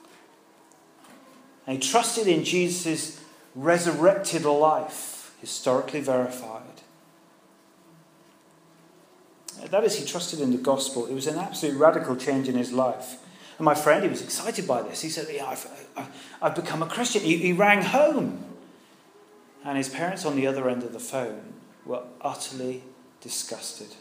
And 1.66 1.82
he 1.82 1.90
trusted 1.90 2.28
in 2.28 2.44
Jesus' 2.44 3.22
resurrected 3.56 4.46
life, 4.46 5.36
historically 5.40 6.02
verified. 6.02 6.64
That 9.70 9.84
is, 9.84 9.98
he 9.98 10.06
trusted 10.06 10.40
in 10.40 10.52
the 10.52 10.58
gospel. 10.58 11.08
It 11.08 11.14
was 11.14 11.28
an 11.28 11.38
absolute 11.38 11.78
radical 11.78 12.16
change 12.16 12.48
in 12.48 12.56
his 12.56 12.72
life. 12.72 13.18
And 13.58 13.66
my 13.66 13.74
friend, 13.74 14.04
he 14.04 14.10
was 14.10 14.22
excited 14.22 14.68
by 14.68 14.84
this. 14.84 15.02
He 15.02 15.10
said, 15.10 15.28
yeah, 15.32 15.48
I've, 15.48 15.68
I've 16.42 16.56
become 16.56 16.84
a 16.84 16.88
Christian. 16.88 17.24
He, 17.24 17.38
he 17.38 17.54
rang 17.54 17.82
home. 17.82 18.44
And 19.66 19.78
his 19.78 19.90
parents 19.90 20.26
on 20.26 20.36
the 20.36 20.46
other 20.46 20.70
end 20.70 20.84
of 20.84 20.94
the 20.94 21.00
phone 21.00 21.54
were 21.86 22.04
utterly 22.22 22.84
disgusted. 23.22 23.96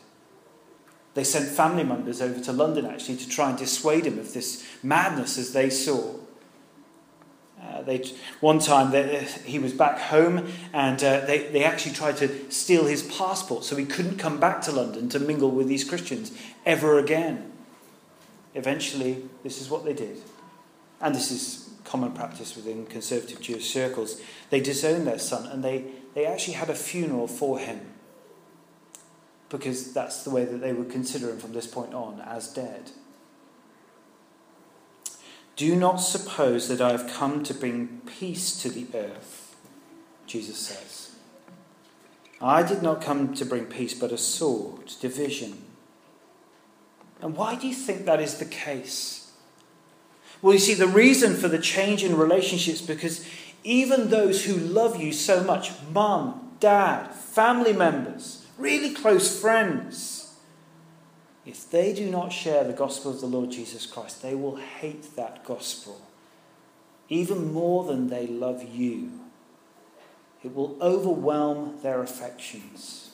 They 1.15 1.25
sent 1.25 1.49
family 1.49 1.83
members 1.83 2.21
over 2.21 2.39
to 2.41 2.53
London 2.53 2.85
actually 2.85 3.17
to 3.17 3.29
try 3.29 3.49
and 3.49 3.59
dissuade 3.59 4.05
him 4.05 4.19
of 4.19 4.35
this 4.35 4.67
madness 4.83 5.39
as 5.39 5.55
they 5.55 5.71
saw. 5.71 6.15
Uh, 7.61 7.81
they, 7.83 8.05
one 8.41 8.59
time 8.59 8.91
they, 8.91 9.25
he 9.45 9.59
was 9.59 9.73
back 9.73 9.99
home 9.99 10.47
and 10.75 11.03
uh, 11.03 11.25
they, 11.25 11.49
they 11.49 11.65
actually 11.65 11.95
tried 11.95 12.19
to 12.19 12.51
steal 12.53 12.85
his 12.85 13.03
passport 13.03 13.65
so 13.65 13.77
he 13.77 13.87
couldn't 13.87 14.19
come 14.19 14.39
back 14.39 14.61
to 14.61 14.71
London 14.71 15.09
to 15.09 15.19
mingle 15.19 15.51
with 15.51 15.69
these 15.69 15.85
Christians 15.85 16.37
ever 16.67 16.99
again. 16.99 17.51
Eventually, 18.57 19.23
this 19.45 19.61
is 19.61 19.69
what 19.69 19.85
they 19.85 19.93
did. 19.93 20.17
And 21.01 21.15
this 21.15 21.31
is 21.31 21.71
common 21.85 22.13
practice 22.13 22.57
within 22.57 22.87
conservative 22.87 23.41
Jewish 23.41 23.71
circles. 23.71 24.21
They 24.49 24.61
disowned 24.61 25.07
their 25.07 25.19
son 25.19 25.47
and 25.47 25.63
they, 25.63 25.85
they 26.15 26.25
actually 26.25 26.55
had 26.55 26.71
a 26.71 26.75
funeral 26.75 27.29
for 27.29 27.59
him 27.59 27.81
because 29.51 29.93
that's 29.93 30.25
the 30.25 30.31
way 30.31 30.47
that 30.47 30.59
they 30.59 30.73
would 30.73 30.91
consider 30.91 31.31
him 31.31 31.39
from 31.39 31.53
this 31.53 31.67
point 31.67 31.93
on 31.93 32.21
as 32.23 32.49
dead. 32.49 32.93
Do 35.55 35.77
not 35.77 35.97
suppose 35.97 36.69
that 36.69 36.81
I 36.81 36.93
have 36.93 37.13
come 37.13 37.43
to 37.45 37.55
bring 37.55 38.01
peace 38.07 38.61
to 38.63 38.71
the 38.71 38.87
earth, 38.95 39.55
Jesus 40.27 40.59
says. 40.59 41.17
I 42.41 42.63
did 42.63 42.83
not 42.83 43.03
come 43.03 43.35
to 43.35 43.45
bring 43.45 43.67
peace, 43.67 43.95
but 43.95 44.13
a 44.13 44.19
sword, 44.19 44.93
division. 45.01 45.63
And 47.21 47.37
why 47.37 47.55
do 47.57 47.67
you 47.67 47.75
think 47.75 48.05
that 48.05 48.21
is 48.21 48.39
the 48.39 48.45
case? 48.45 49.31
Well, 50.43 50.53
you 50.53 50.59
see, 50.59 50.75
the 50.75 50.87
reason 50.87 51.35
for 51.35 51.49
the 51.49 51.59
change 51.59 52.05
in 52.05 52.17
relationships 52.17 52.81
because 52.81 53.27
even 53.65 54.11
those 54.11 54.45
who 54.45 54.55
love 54.55 55.01
you 55.01 55.13
so 55.13 55.43
much, 55.43 55.73
mum, 55.93 56.53
dad, 56.61 57.13
family 57.13 57.73
members, 57.73 58.47
really 58.59 58.95
close 58.95 59.41
friends, 59.41 60.35
if 61.45 61.71
they 61.71 61.93
do 61.93 62.11
not 62.11 62.33
share 62.33 62.65
the 62.65 62.73
gospel 62.73 63.13
of 63.13 63.21
the 63.21 63.27
Lord 63.27 63.51
Jesus 63.51 63.87
Christ, 63.87 64.23
they 64.23 64.35
will 64.35 64.57
hate 64.57 65.17
that 65.17 65.45
gospel 65.45 66.01
even 67.09 67.53
more 67.53 67.85
than 67.85 68.09
they 68.09 68.27
love 68.27 68.65
you. 68.65 69.13
It 70.43 70.55
will 70.55 70.77
overwhelm 70.81 71.79
their 71.83 72.03
affections. 72.03 73.06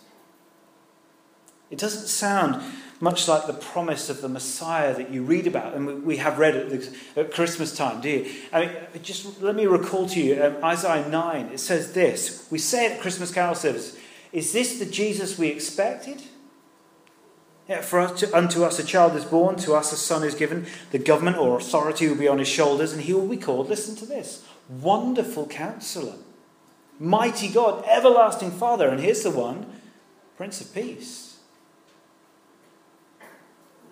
It 1.73 1.79
doesn't 1.79 2.07
sound 2.07 2.63
much 3.01 3.27
like 3.27 3.47
the 3.47 3.55
promise 3.55 4.11
of 4.11 4.21
the 4.21 4.29
Messiah 4.29 4.95
that 4.95 5.11
you 5.11 5.23
read 5.23 5.47
about, 5.47 5.75
and 5.75 6.05
we 6.05 6.19
have 6.19 6.39
read 6.39 6.55
at, 6.55 6.89
at 7.17 7.33
Christmas 7.33 7.75
time, 7.75 8.03
do 8.03 8.11
you? 8.11 8.33
I 8.53 8.61
mean, 8.61 8.71
just 9.03 9.41
let 9.41 9.57
me 9.57 9.65
recall 9.67 10.07
to 10.11 10.21
you 10.21 10.41
um, 10.41 10.63
Isaiah 10.63 11.09
9. 11.09 11.47
It 11.47 11.59
says 11.59 11.95
this. 11.95 12.47
We 12.51 12.59
say 12.59 12.93
at 12.93 13.01
Christmas 13.01 13.33
Carol 13.33 13.55
service 13.55 13.99
Is 14.33 14.53
this 14.53 14.79
the 14.79 14.85
Jesus 14.85 15.39
we 15.39 15.49
expected? 15.49 16.23
Yeah, 17.69 17.81
for 17.81 18.01
us 18.01 18.21
to, 18.21 18.37
unto 18.37 18.65
us 18.65 18.79
a 18.79 18.85
child 18.85 19.17
is 19.17 19.25
born, 19.25 19.57
to 19.57 19.73
us 19.73 19.93
a 19.93 19.97
son 19.97 20.23
is 20.25 20.35
given. 20.35 20.67
The 20.91 20.99
government 20.99 21.39
or 21.39 21.57
authority 21.57 22.07
will 22.07 22.17
be 22.17 22.29
on 22.29 22.39
his 22.39 22.49
shoulders, 22.49 22.93
and 22.93 23.01
he 23.01 23.15
will 23.15 23.27
be 23.27 23.39
called, 23.39 23.71
listen 23.71 23.97
to 23.97 24.07
this, 24.07 24.45
Wonderful 24.69 25.47
Counselor, 25.47 26.17
Mighty 27.01 27.49
God, 27.49 27.83
Everlasting 27.89 28.51
Father. 28.51 28.89
And 28.89 29.01
here's 29.01 29.23
the 29.23 29.31
one, 29.31 29.67
Prince 30.37 30.61
of 30.61 30.75
Peace. 30.75 31.32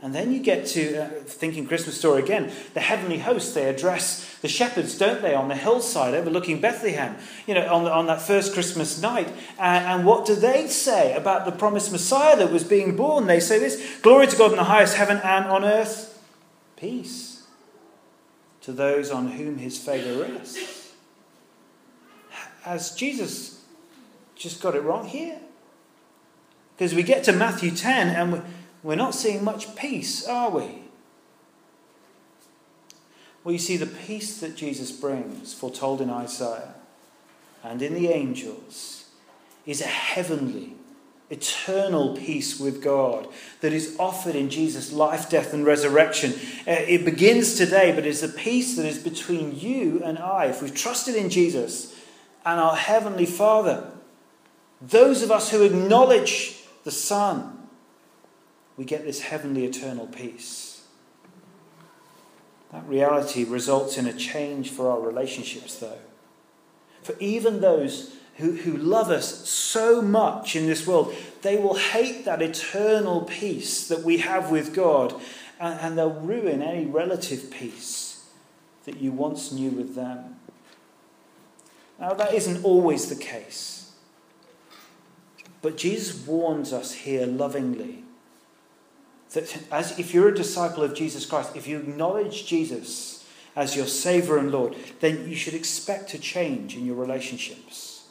And 0.03 0.15
then 0.15 0.33
you 0.33 0.41
get 0.41 0.67
to 0.69 0.97
uh, 0.97 1.09
thinking 1.27 1.67
Christmas 1.67 1.99
story 1.99 2.23
again. 2.23 2.51
The 2.73 2.81
heavenly 2.81 3.19
hosts, 3.19 3.53
they 3.53 3.69
address 3.69 4.39
the 4.41 4.49
shepherds, 4.49 4.97
don't 4.97 5.21
they, 5.21 5.35
on 5.35 5.49
the 5.49 5.55
hillside 5.55 6.15
overlooking 6.15 6.59
Bethlehem, 6.59 7.17
you 7.47 7.53
know, 7.53 7.71
on, 7.73 7.85
the, 7.85 7.93
on 7.93 8.07
that 8.07 8.23
first 8.23 8.55
Christmas 8.55 9.03
night. 9.03 9.29
And, 9.59 9.85
and 9.85 10.07
what 10.07 10.25
do 10.25 10.35
they 10.35 10.69
say 10.69 11.15
about 11.15 11.45
the 11.45 11.53
promised 11.53 11.93
Messiah 11.93 12.37
that 12.39 12.51
was 12.51 12.65
being 12.65 12.97
born? 12.97 13.27
They 13.27 13.41
say 13.41 13.59
this 13.59 14.01
Glory 14.01 14.27
to 14.27 14.37
God 14.37 14.53
in 14.53 14.57
the 14.57 14.65
highest 14.65 14.97
heaven 14.97 15.19
and 15.19 15.45
on 15.47 15.65
earth, 15.65 16.23
peace 16.77 17.31
to 18.63 18.73
those 18.73 19.11
on 19.11 19.33
whom 19.33 19.59
his 19.59 19.79
favour 19.79 20.23
rests. 20.23 20.93
Has 22.63 22.95
Jesus 22.95 23.63
just 24.35 24.63
got 24.63 24.75
it 24.75 24.83
wrong 24.83 25.07
here? 25.07 25.39
Because 26.77 26.95
we 26.95 27.03
get 27.03 27.25
to 27.25 27.33
Matthew 27.33 27.71
10 27.71 28.09
and 28.09 28.33
we 28.33 28.41
we're 28.83 28.97
not 28.97 29.15
seeing 29.15 29.45
much 29.45 29.77
peace, 29.77 30.27
are 30.27 30.51
we? 30.51 30.83
Well, 33.43 33.53
you 33.53 33.59
see, 33.59 33.77
the 33.77 33.87
peace 33.87 34.39
that 34.41 34.57
Jesus 34.57 34.93
brings, 34.93 35.55
foretold 35.55 36.01
in 36.01 36.11
Isaiah 36.11 36.75
and 37.63 37.81
in 37.81 37.95
the 37.95 38.09
angels, 38.09 39.07
is 39.67 39.81
a 39.81 39.87
heavenly, 39.87 40.75
eternal 41.31 42.17
peace 42.17 42.59
with 42.59 42.83
God 42.83 43.29
that 43.61 43.73
is 43.73 43.97
offered 43.99 44.35
in 44.35 44.51
Jesus' 44.51 44.93
life, 44.93 45.31
death, 45.31 45.55
and 45.55 45.65
resurrection. 45.65 46.33
Uh, 46.67 46.73
it 46.87 47.05
begins 47.05 47.55
today, 47.55 47.93
but 47.95 48.07
it's 48.07 48.23
a 48.23 48.29
peace 48.29 48.77
that 48.77 48.87
is 48.87 48.99
between 48.99 49.59
you 49.59 50.03
and 50.05 50.19
I. 50.19 50.47
If 50.47 50.63
we've 50.63 50.75
trusted 50.75 51.15
in 51.15 51.31
Jesus 51.31 51.95
and 52.45 52.61
our 52.61 52.77
Heavenly 52.77 53.27
Father, 53.27 53.91
those 54.83 55.23
of 55.23 55.31
us 55.31 55.51
who 55.51 55.63
acknowledge 55.63 56.57
the 56.85 56.91
Son, 56.91 57.60
we 58.77 58.85
get 58.85 59.05
this 59.05 59.21
heavenly 59.21 59.65
eternal 59.65 60.07
peace. 60.07 60.83
That 62.73 62.87
reality 62.87 63.45
results 63.45 63.99
in 63.99 64.07
a 64.07 64.13
change 64.13 64.71
for 64.71 64.91
our 64.91 65.01
relationships, 65.01 65.77
though. 65.79 65.99
For 67.03 67.17
even 67.19 67.61
those 67.61 68.17
who, 68.37 68.53
who 68.53 68.77
love 68.77 69.11
us 69.11 69.49
so 69.49 70.01
much 70.01 70.55
in 70.55 70.67
this 70.67 70.87
world, 70.87 71.15
they 71.43 71.57
will 71.57 71.75
hate 71.75 72.25
that 72.25 72.43
eternal 72.43 73.23
peace 73.23 73.89
that 73.89 74.03
we 74.03 74.19
have 74.19 74.51
with 74.51 74.75
God, 74.75 75.15
and, 75.59 75.79
and 75.81 75.99
they'll 75.99 76.21
ruin 76.21 76.63
any 76.63 76.87
relative 76.87 77.51
peace 77.51 78.29
that 78.85 78.99
you 78.99 79.13
once 79.13 79.53
knew 79.53 79.71
with 79.71 79.95
them. 79.95 80.37
Now, 81.99 82.15
that 82.15 82.33
isn't 82.33 82.65
always 82.65 83.09
the 83.09 83.23
case. 83.23 83.93
But 85.61 85.77
Jesus 85.77 86.27
warns 86.27 86.73
us 86.73 86.93
here 86.93 87.27
lovingly 87.27 88.05
that 89.33 89.63
as 89.71 89.99
if 89.99 90.13
you're 90.13 90.29
a 90.29 90.35
disciple 90.35 90.83
of 90.83 90.95
Jesus 90.95 91.27
Christ, 91.27 91.57
if 91.57 91.67
you 91.67 91.79
acknowledge 91.79 92.47
Jesus 92.47 93.27
as 93.57 93.77
your 93.77 93.87
Savior 93.87 94.39
and 94.39 94.51
Lord, 94.51 94.77
then 95.01 95.29
you 95.29 95.37
should 95.37 95.55
expect 95.55 96.15
a 96.15 96.19
change 96.19 96.77
in 96.77 96.87
your 96.87 96.97
relationships. 96.97 98.09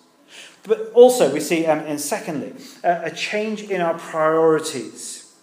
But 0.64 0.92
also, 0.94 1.32
we 1.34 1.40
see, 1.40 1.66
um, 1.66 1.80
and 1.80 2.00
secondly, 2.00 2.54
uh, 2.84 3.02
a 3.04 3.12
change 3.12 3.64
in 3.64 3.82
our 3.82 3.98
priorities. 3.98 5.34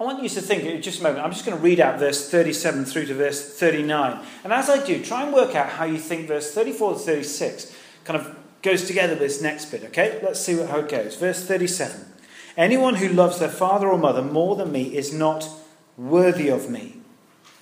I 0.00 0.04
want 0.04 0.22
you 0.22 0.28
to 0.28 0.40
think, 0.40 0.64
uh, 0.64 0.80
just 0.80 1.00
a 1.00 1.02
moment, 1.02 1.24
I'm 1.24 1.32
just 1.32 1.44
going 1.44 1.56
to 1.56 1.62
read 1.62 1.80
out 1.80 1.98
verse 1.98 2.30
37 2.30 2.84
through 2.84 3.06
to 3.06 3.14
verse 3.14 3.58
39. 3.58 4.24
And 4.44 4.52
as 4.52 4.70
I 4.70 4.84
do, 4.84 5.02
try 5.04 5.24
and 5.24 5.34
work 5.34 5.54
out 5.54 5.70
how 5.70 5.84
you 5.84 5.98
think 5.98 6.26
verse 6.26 6.54
34 6.54 6.94
to 6.94 6.98
36 6.98 7.76
kind 8.04 8.18
of 8.18 8.36
goes 8.62 8.86
together 8.86 9.12
with 9.12 9.20
this 9.20 9.42
next 9.42 9.66
bit, 9.66 9.84
okay? 9.84 10.20
Let's 10.22 10.40
see 10.40 10.56
how 10.56 10.78
it 10.78 10.88
goes. 10.88 11.16
Verse 11.16 11.44
37. 11.44 12.17
Anyone 12.58 12.96
who 12.96 13.08
loves 13.08 13.38
their 13.38 13.48
father 13.48 13.88
or 13.88 13.96
mother 13.96 14.20
more 14.20 14.56
than 14.56 14.72
me 14.72 14.96
is 14.96 15.14
not 15.14 15.48
worthy 15.96 16.48
of 16.48 16.68
me. 16.68 16.96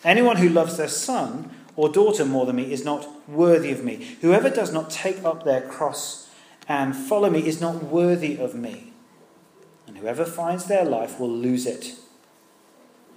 Anyone 0.02 0.38
who 0.38 0.48
loves 0.48 0.78
their 0.78 0.88
son 0.88 1.50
or 1.76 1.90
daughter 1.90 2.24
more 2.24 2.46
than 2.46 2.56
me 2.56 2.72
is 2.72 2.82
not 2.82 3.06
worthy 3.28 3.70
of 3.70 3.84
me. 3.84 4.16
Whoever 4.22 4.48
does 4.48 4.72
not 4.72 4.88
take 4.88 5.22
up 5.22 5.44
their 5.44 5.60
cross 5.60 6.30
and 6.66 6.96
follow 6.96 7.28
me 7.28 7.46
is 7.46 7.60
not 7.60 7.84
worthy 7.84 8.38
of 8.38 8.54
me. 8.54 8.94
And 9.86 9.98
whoever 9.98 10.24
finds 10.24 10.64
their 10.64 10.86
life 10.86 11.20
will 11.20 11.30
lose 11.30 11.66
it. 11.66 11.92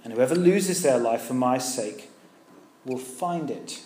And 0.04 0.12
whoever 0.12 0.34
loses 0.34 0.82
their 0.82 0.98
life 0.98 1.22
for 1.22 1.34
my 1.34 1.56
sake 1.56 2.10
will 2.84 2.98
find 2.98 3.50
it. 3.50 3.80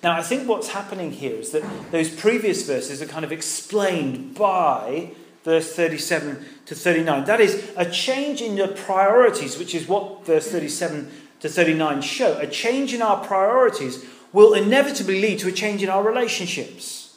Now, 0.00 0.12
I 0.12 0.22
think 0.22 0.48
what's 0.48 0.68
happening 0.68 1.10
here 1.10 1.34
is 1.34 1.50
that 1.50 1.64
those 1.90 2.08
previous 2.08 2.64
verses 2.64 3.02
are 3.02 3.06
kind 3.06 3.24
of 3.24 3.32
explained 3.32 4.36
by 4.36 5.10
verse 5.48 5.72
37 5.72 6.44
to 6.66 6.74
39. 6.74 7.24
That 7.24 7.40
is 7.40 7.72
a 7.74 7.90
change 7.90 8.42
in 8.42 8.56
the 8.56 8.68
priorities, 8.68 9.58
which 9.58 9.74
is 9.74 9.88
what 9.88 10.26
verse 10.26 10.46
37 10.50 11.10
to 11.40 11.48
39 11.48 12.02
show. 12.02 12.36
A 12.36 12.46
change 12.46 12.92
in 12.92 13.00
our 13.00 13.24
priorities 13.24 14.04
will 14.34 14.52
inevitably 14.52 15.22
lead 15.22 15.38
to 15.38 15.48
a 15.48 15.52
change 15.52 15.82
in 15.82 15.88
our 15.88 16.02
relationships. 16.02 17.16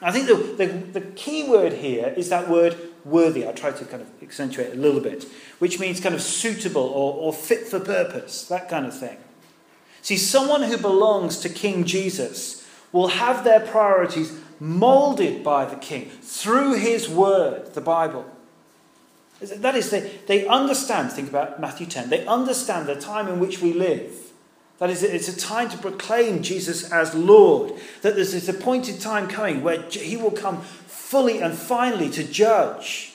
I 0.00 0.12
think 0.12 0.28
the, 0.28 0.36
the, 0.36 1.00
the 1.00 1.00
key 1.00 1.48
word 1.48 1.72
here 1.72 2.14
is 2.16 2.28
that 2.28 2.48
word 2.48 2.78
worthy. 3.04 3.44
I 3.44 3.50
try 3.50 3.72
to 3.72 3.84
kind 3.84 4.02
of 4.02 4.22
accentuate 4.22 4.74
a 4.74 4.76
little 4.76 5.00
bit, 5.00 5.26
which 5.58 5.80
means 5.80 5.98
kind 5.98 6.14
of 6.14 6.22
suitable 6.22 6.84
or, 6.84 7.14
or 7.14 7.32
fit 7.32 7.66
for 7.66 7.80
purpose, 7.80 8.44
that 8.44 8.68
kind 8.68 8.86
of 8.86 8.96
thing. 8.96 9.16
See, 10.00 10.16
someone 10.16 10.62
who 10.62 10.76
belongs 10.76 11.38
to 11.40 11.48
King 11.48 11.86
Jesus 11.86 12.64
will 12.92 13.08
have 13.08 13.42
their 13.42 13.58
priorities 13.58 14.32
molded 14.60 15.42
by 15.44 15.64
the 15.64 15.76
King 15.76 16.10
through 16.22 16.74
his 16.74 17.08
word, 17.08 17.74
the 17.74 17.80
Bible. 17.80 18.24
That 19.40 19.74
is, 19.74 19.90
they, 19.90 20.18
they 20.26 20.46
understand, 20.46 21.12
think 21.12 21.28
about 21.28 21.60
Matthew 21.60 21.86
10, 21.86 22.08
they 22.08 22.26
understand 22.26 22.86
the 22.86 22.96
time 22.96 23.28
in 23.28 23.38
which 23.38 23.60
we 23.60 23.72
live. 23.72 24.12
That 24.78 24.90
is, 24.90 25.02
it's 25.02 25.28
a 25.28 25.36
time 25.36 25.70
to 25.70 25.78
proclaim 25.78 26.42
Jesus 26.42 26.90
as 26.92 27.14
Lord. 27.14 27.72
That 28.02 28.14
there's 28.14 28.32
this 28.32 28.48
appointed 28.48 29.00
time 29.00 29.26
coming 29.26 29.62
where 29.62 29.82
he 29.82 30.16
will 30.16 30.30
come 30.30 30.60
fully 30.60 31.40
and 31.40 31.54
finally 31.54 32.10
to 32.10 32.24
judge. 32.24 33.14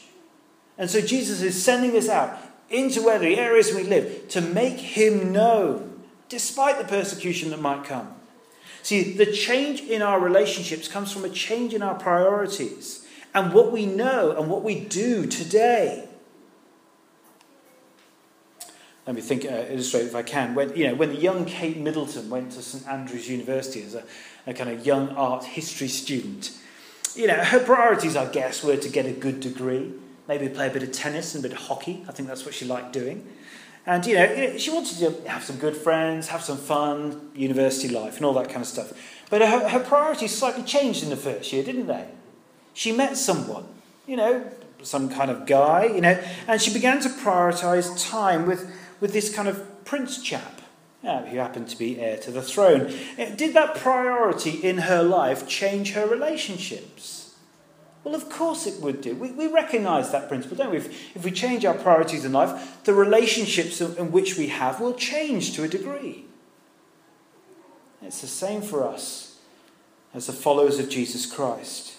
And 0.77 0.89
so 0.89 1.01
Jesus 1.01 1.41
is 1.41 1.61
sending 1.61 1.95
us 1.95 2.09
out 2.09 2.39
into 2.69 3.03
where 3.03 3.19
the 3.19 3.37
areas 3.37 3.75
we 3.75 3.83
live 3.83 4.27
to 4.29 4.41
make 4.41 4.79
him 4.79 5.31
known, 5.31 6.01
despite 6.29 6.79
the 6.79 6.85
persecution 6.85 7.51
that 7.51 7.59
might 7.59 7.83
come. 7.83 8.15
See, 8.83 9.13
the 9.13 9.31
change 9.31 9.81
in 9.81 10.01
our 10.01 10.19
relationships 10.19 10.87
comes 10.87 11.11
from 11.11 11.23
a 11.23 11.29
change 11.29 11.73
in 11.73 11.81
our 11.81 11.95
priorities 11.95 13.07
and 13.33 13.53
what 13.53 13.71
we 13.71 13.85
know 13.85 14.31
and 14.31 14.49
what 14.49 14.63
we 14.63 14.79
do 14.79 15.25
today. 15.25 16.07
Let 19.07 19.15
me 19.15 19.21
think, 19.21 19.45
uh, 19.45 19.65
illustrate 19.69 20.03
if 20.03 20.15
I 20.15 20.21
can. 20.21 20.53
When, 20.53 20.75
you 20.75 20.87
know, 20.87 20.95
when 20.95 21.09
the 21.09 21.15
young 21.15 21.45
Kate 21.45 21.77
Middleton 21.77 22.29
went 22.29 22.51
to 22.53 22.61
St 22.61 22.87
Andrews 22.87 23.29
University 23.29 23.83
as 23.83 23.95
a, 23.95 24.03
a 24.45 24.53
kind 24.53 24.69
of 24.69 24.85
young 24.85 25.09
art 25.09 25.43
history 25.43 25.87
student, 25.87 26.51
you 27.15 27.27
know, 27.27 27.35
her 27.35 27.59
priorities, 27.59 28.15
I 28.15 28.31
guess, 28.31 28.63
were 28.63 28.77
to 28.77 28.89
get 28.89 29.05
a 29.05 29.11
good 29.11 29.39
degree, 29.39 29.91
maybe 30.27 30.47
play 30.49 30.67
a 30.67 30.69
bit 30.69 30.83
of 30.83 30.91
tennis 30.91 31.35
and 31.35 31.43
a 31.43 31.49
bit 31.49 31.57
of 31.57 31.63
hockey. 31.65 32.05
I 32.07 32.11
think 32.11 32.29
that's 32.29 32.45
what 32.45 32.53
she 32.53 32.65
liked 32.65 32.93
doing. 32.93 33.27
And, 33.85 34.05
you 34.05 34.15
know, 34.15 34.57
she 34.57 34.69
wanted 34.69 34.97
to 34.99 35.29
have 35.29 35.43
some 35.43 35.57
good 35.57 35.75
friends, 35.75 36.27
have 36.27 36.43
some 36.43 36.57
fun, 36.57 37.31
university 37.33 37.93
life, 37.93 38.17
and 38.17 38.25
all 38.25 38.33
that 38.33 38.47
kind 38.47 38.61
of 38.61 38.67
stuff. 38.67 38.93
But 39.29 39.41
her, 39.41 39.69
her 39.69 39.79
priorities 39.79 40.37
slightly 40.37 40.63
changed 40.63 41.03
in 41.03 41.09
the 41.09 41.17
first 41.17 41.51
year, 41.51 41.63
didn't 41.63 41.87
they? 41.87 42.05
She 42.73 42.91
met 42.91 43.17
someone, 43.17 43.65
you 44.05 44.17
know, 44.17 44.45
some 44.83 45.09
kind 45.09 45.31
of 45.31 45.45
guy, 45.45 45.85
you 45.85 46.01
know, 46.01 46.19
and 46.47 46.61
she 46.61 46.71
began 46.73 47.01
to 47.01 47.09
prioritize 47.09 48.09
time 48.09 48.45
with, 48.45 48.71
with 48.99 49.13
this 49.13 49.33
kind 49.33 49.47
of 49.47 49.83
prince 49.83 50.21
chap 50.21 50.61
who 51.01 51.37
happened 51.37 51.67
to 51.69 51.77
be 51.77 51.99
heir 51.99 52.17
to 52.17 52.31
the 52.31 52.41
throne. 52.41 52.93
Eh, 53.17 53.33
did 53.35 53.53
that 53.55 53.75
priority 53.75 54.51
in 54.51 54.79
her 54.79 55.01
life 55.01 55.47
change 55.47 55.93
her 55.93 56.05
relationships? 56.05 57.20
Well, 58.03 58.15
of 58.15 58.29
course 58.29 58.65
it 58.65 58.81
would 58.81 59.01
do. 59.01 59.13
We, 59.15 59.31
we 59.31 59.47
recognize 59.47 60.11
that 60.11 60.27
principle, 60.27 60.57
don't 60.57 60.71
we? 60.71 60.77
If, 60.77 61.15
if 61.15 61.23
we 61.23 61.31
change 61.31 61.65
our 61.65 61.75
priorities 61.75 62.25
in 62.25 62.33
life, 62.33 62.83
the 62.83 62.93
relationships 62.93 63.79
in, 63.79 63.95
in 63.97 64.11
which 64.11 64.37
we 64.37 64.47
have 64.47 64.79
will 64.79 64.93
change 64.93 65.55
to 65.55 65.63
a 65.63 65.67
degree. 65.67 66.25
It's 68.01 68.21
the 68.21 68.27
same 68.27 68.61
for 68.61 68.85
us 68.87 69.37
as 70.13 70.25
the 70.25 70.33
followers 70.33 70.79
of 70.79 70.89
Jesus 70.89 71.25
Christ. 71.25 71.93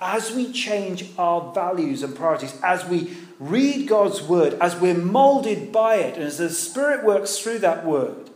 As 0.00 0.34
we 0.34 0.50
change 0.50 1.10
our 1.18 1.52
values 1.52 2.02
and 2.02 2.16
priorities, 2.16 2.58
as 2.62 2.86
we 2.86 3.14
read 3.38 3.86
God's 3.86 4.22
word, 4.22 4.54
as 4.54 4.74
we're 4.76 4.94
molded 4.94 5.70
by 5.70 5.96
it, 5.96 6.14
and 6.14 6.24
as 6.24 6.38
the 6.38 6.48
Spirit 6.48 7.04
works 7.04 7.38
through 7.38 7.58
that 7.58 7.84
word, 7.84 8.30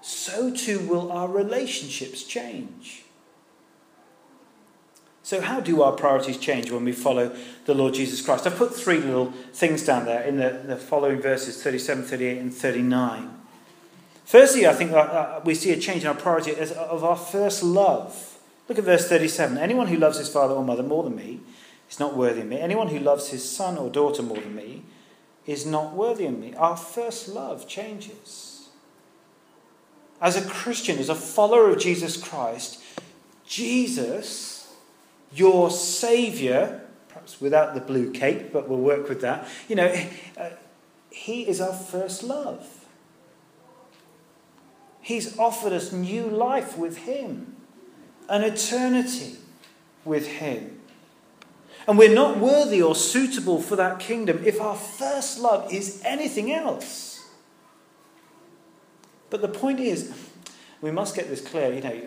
so 0.00 0.54
too 0.54 0.78
will 0.80 1.10
our 1.10 1.28
relationships 1.28 2.22
change. 2.22 3.02
So, 5.24 5.40
how 5.40 5.60
do 5.60 5.82
our 5.82 5.92
priorities 5.92 6.36
change 6.36 6.70
when 6.70 6.84
we 6.84 6.92
follow 6.92 7.34
the 7.64 7.74
Lord 7.74 7.94
Jesus 7.94 8.20
Christ? 8.20 8.46
I've 8.46 8.56
put 8.56 8.74
three 8.74 8.98
little 8.98 9.32
things 9.52 9.84
down 9.84 10.04
there 10.04 10.22
in 10.22 10.36
the, 10.36 10.62
the 10.66 10.76
following 10.76 11.20
verses 11.20 11.62
37, 11.62 12.04
38, 12.04 12.38
and 12.38 12.52
39. 12.52 13.38
Firstly, 14.24 14.66
I 14.66 14.72
think 14.72 14.92
we 15.44 15.54
see 15.54 15.70
a 15.70 15.76
change 15.76 16.02
in 16.02 16.08
our 16.08 16.14
priority 16.14 16.54
of 16.56 17.04
our 17.04 17.16
first 17.16 17.62
love. 17.62 18.38
Look 18.68 18.78
at 18.78 18.84
verse 18.84 19.08
37. 19.08 19.58
Anyone 19.58 19.88
who 19.88 19.96
loves 19.96 20.18
his 20.18 20.28
father 20.28 20.54
or 20.54 20.64
mother 20.64 20.82
more 20.82 21.04
than 21.04 21.14
me 21.14 21.40
is 21.88 22.00
not 22.00 22.16
worthy 22.16 22.40
of 22.40 22.46
me. 22.46 22.58
Anyone 22.58 22.88
who 22.88 22.98
loves 22.98 23.28
his 23.28 23.48
son 23.48 23.76
or 23.76 23.90
daughter 23.90 24.22
more 24.22 24.38
than 24.38 24.56
me 24.56 24.82
is 25.46 25.66
not 25.66 25.94
worthy 25.94 26.26
of 26.26 26.38
me. 26.38 26.54
Our 26.54 26.76
first 26.76 27.28
love 27.28 27.68
changes. 27.68 28.70
As 30.20 30.36
a 30.36 30.48
Christian, 30.48 30.98
as 30.98 31.08
a 31.08 31.14
follower 31.14 31.70
of 31.70 31.78
Jesus 31.78 32.16
Christ, 32.16 32.82
Jesus 33.44 34.61
your 35.34 35.70
Saviour, 35.70 36.80
perhaps 37.08 37.40
without 37.40 37.74
the 37.74 37.80
blue 37.80 38.10
cape, 38.10 38.52
but 38.52 38.68
we'll 38.68 38.78
work 38.78 39.08
with 39.08 39.20
that, 39.22 39.48
you 39.68 39.76
know, 39.76 39.94
uh, 40.36 40.50
He 41.10 41.48
is 41.48 41.60
our 41.60 41.72
first 41.72 42.22
love. 42.22 42.86
He's 45.00 45.36
offered 45.38 45.72
us 45.72 45.92
new 45.92 46.26
life 46.26 46.78
with 46.78 46.98
Him, 46.98 47.56
an 48.28 48.42
eternity 48.42 49.36
with 50.04 50.26
Him. 50.26 50.80
And 51.88 51.98
we're 51.98 52.14
not 52.14 52.38
worthy 52.38 52.80
or 52.80 52.94
suitable 52.94 53.60
for 53.60 53.74
that 53.76 53.98
kingdom 53.98 54.42
if 54.44 54.60
our 54.60 54.76
first 54.76 55.40
love 55.40 55.72
is 55.72 56.00
anything 56.04 56.52
else. 56.52 57.28
But 59.30 59.42
the 59.42 59.48
point 59.48 59.80
is, 59.80 60.12
we 60.80 60.90
must 60.90 61.16
get 61.16 61.28
this 61.28 61.40
clear. 61.40 61.72
You 61.72 61.80
know, 61.80 62.00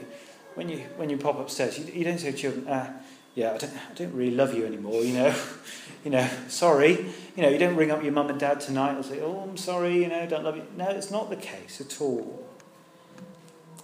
when 0.54 0.70
you 0.70 0.78
when 0.96 1.10
you 1.10 1.18
pop 1.18 1.40
upstairs, 1.40 1.78
you, 1.78 1.86
you 1.92 2.04
don't 2.04 2.20
say 2.20 2.32
to 2.32 2.38
children, 2.38 2.68
uh, 2.68 3.02
yeah, 3.36 3.52
I 3.54 3.58
don't, 3.58 3.74
I 3.74 3.94
don't 3.94 4.14
really 4.14 4.34
love 4.34 4.54
you 4.54 4.66
anymore, 4.66 5.04
you 5.04 5.14
know. 5.14 5.36
you 6.06 6.12
know, 6.12 6.28
sorry. 6.48 7.06
You 7.36 7.44
know, 7.44 7.50
you 7.50 7.58
don't 7.58 7.76
ring 7.76 7.92
up 7.92 8.02
your 8.02 8.14
mum 8.14 8.30
and 8.30 8.40
dad 8.40 8.62
tonight 8.62 8.96
and 8.96 9.06
say, 9.06 9.20
oh, 9.20 9.40
I'm 9.40 9.58
sorry, 9.58 10.04
you 10.04 10.08
know, 10.08 10.26
don't 10.26 10.44
love 10.44 10.56
you. 10.56 10.64
No, 10.78 10.90
it's 10.90 11.12
not 11.12 11.30
the 11.30 11.36
case 11.36 11.82
at 11.82 12.00
all. 12.02 12.48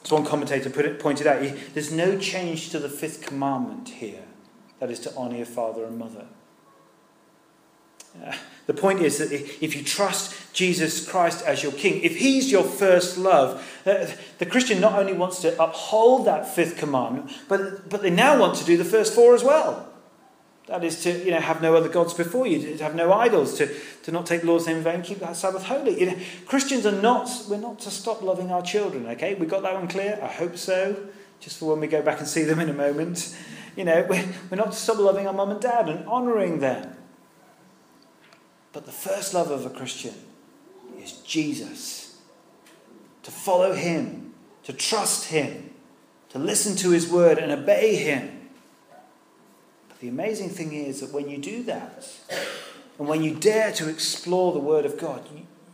As 0.03 0.11
one 0.11 0.25
commentator 0.25 0.69
put 0.69 0.85
it, 0.85 0.99
pointed 0.99 1.27
out, 1.27 1.41
there's 1.73 1.91
no 1.91 2.17
change 2.17 2.69
to 2.69 2.79
the 2.79 2.89
fifth 2.89 3.21
commandment 3.21 3.89
here. 3.89 4.23
That 4.79 4.89
is 4.89 4.99
to 5.01 5.15
honour 5.15 5.37
your 5.37 5.45
father 5.45 5.83
and 5.83 5.99
mother. 5.99 6.25
Uh, 8.25 8.33
the 8.71 8.81
point 8.81 9.01
is 9.01 9.17
that 9.17 9.33
if 9.33 9.75
you 9.75 9.83
trust 9.83 10.53
Jesus 10.53 11.05
Christ 11.05 11.43
as 11.45 11.61
your 11.61 11.73
king, 11.73 12.01
if 12.03 12.15
he's 12.15 12.49
your 12.49 12.63
first 12.63 13.17
love, 13.17 13.61
uh, 13.85 14.07
the 14.37 14.45
Christian 14.45 14.79
not 14.79 14.97
only 14.97 15.11
wants 15.11 15.41
to 15.41 15.61
uphold 15.61 16.25
that 16.25 16.47
fifth 16.47 16.77
commandment, 16.77 17.31
but, 17.49 17.89
but 17.89 18.01
they 18.01 18.09
now 18.09 18.39
want 18.39 18.55
to 18.55 18.63
do 18.63 18.77
the 18.77 18.85
first 18.85 19.13
four 19.13 19.35
as 19.35 19.43
well. 19.43 19.89
That 20.67 20.85
is 20.85 21.03
to 21.03 21.25
you 21.25 21.31
know, 21.31 21.41
have 21.41 21.61
no 21.61 21.75
other 21.75 21.89
gods 21.89 22.13
before 22.13 22.47
you, 22.47 22.77
to 22.77 22.81
have 22.81 22.95
no 22.95 23.11
idols, 23.11 23.57
to, 23.57 23.69
to 24.03 24.11
not 24.13 24.25
take 24.25 24.39
the 24.39 24.47
Lord's 24.47 24.67
name 24.67 24.77
in 24.77 24.83
vain, 24.83 25.01
keep 25.01 25.19
that 25.19 25.35
Sabbath 25.35 25.65
holy. 25.65 25.99
You 25.99 26.05
know, 26.11 26.17
Christians 26.45 26.85
are 26.85 26.93
not, 26.93 27.29
we're 27.49 27.57
not 27.57 27.79
to 27.79 27.91
stop 27.91 28.21
loving 28.21 28.51
our 28.51 28.61
children, 28.61 29.05
okay? 29.07 29.33
We 29.33 29.47
got 29.47 29.63
that 29.63 29.73
one 29.73 29.89
clear? 29.89 30.17
I 30.23 30.27
hope 30.27 30.55
so, 30.55 31.09
just 31.41 31.59
for 31.59 31.71
when 31.71 31.81
we 31.81 31.87
go 31.87 32.01
back 32.01 32.19
and 32.19 32.27
see 32.27 32.43
them 32.43 32.61
in 32.61 32.69
a 32.69 32.73
moment. 32.73 33.35
You 33.75 33.83
know, 33.83 34.07
we're, 34.09 34.25
we're 34.49 34.55
not 34.55 34.71
to 34.71 34.77
stop 34.77 34.97
loving 34.97 35.27
our 35.27 35.33
mum 35.33 35.49
and 35.51 35.59
dad 35.59 35.89
and 35.89 36.07
honouring 36.07 36.59
them. 36.59 36.95
But 38.73 38.85
the 38.85 38.91
first 38.91 39.33
love 39.33 39.51
of 39.51 39.65
a 39.65 39.69
Christian 39.69 40.13
is 41.01 41.13
Jesus. 41.19 42.17
To 43.23 43.31
follow 43.31 43.73
him, 43.73 44.33
to 44.63 44.73
trust 44.73 45.25
him, 45.25 45.71
to 46.29 46.39
listen 46.39 46.75
to 46.77 46.91
his 46.91 47.09
word 47.09 47.37
and 47.37 47.51
obey 47.51 47.95
him. 47.95 48.49
But 49.89 49.99
the 49.99 50.07
amazing 50.07 50.49
thing 50.49 50.73
is 50.73 51.01
that 51.01 51.11
when 51.11 51.29
you 51.29 51.37
do 51.37 51.63
that, 51.63 52.09
and 52.97 53.07
when 53.07 53.23
you 53.23 53.35
dare 53.35 53.71
to 53.73 53.89
explore 53.89 54.53
the 54.53 54.59
word 54.59 54.85
of 54.85 54.97
God, 54.97 55.27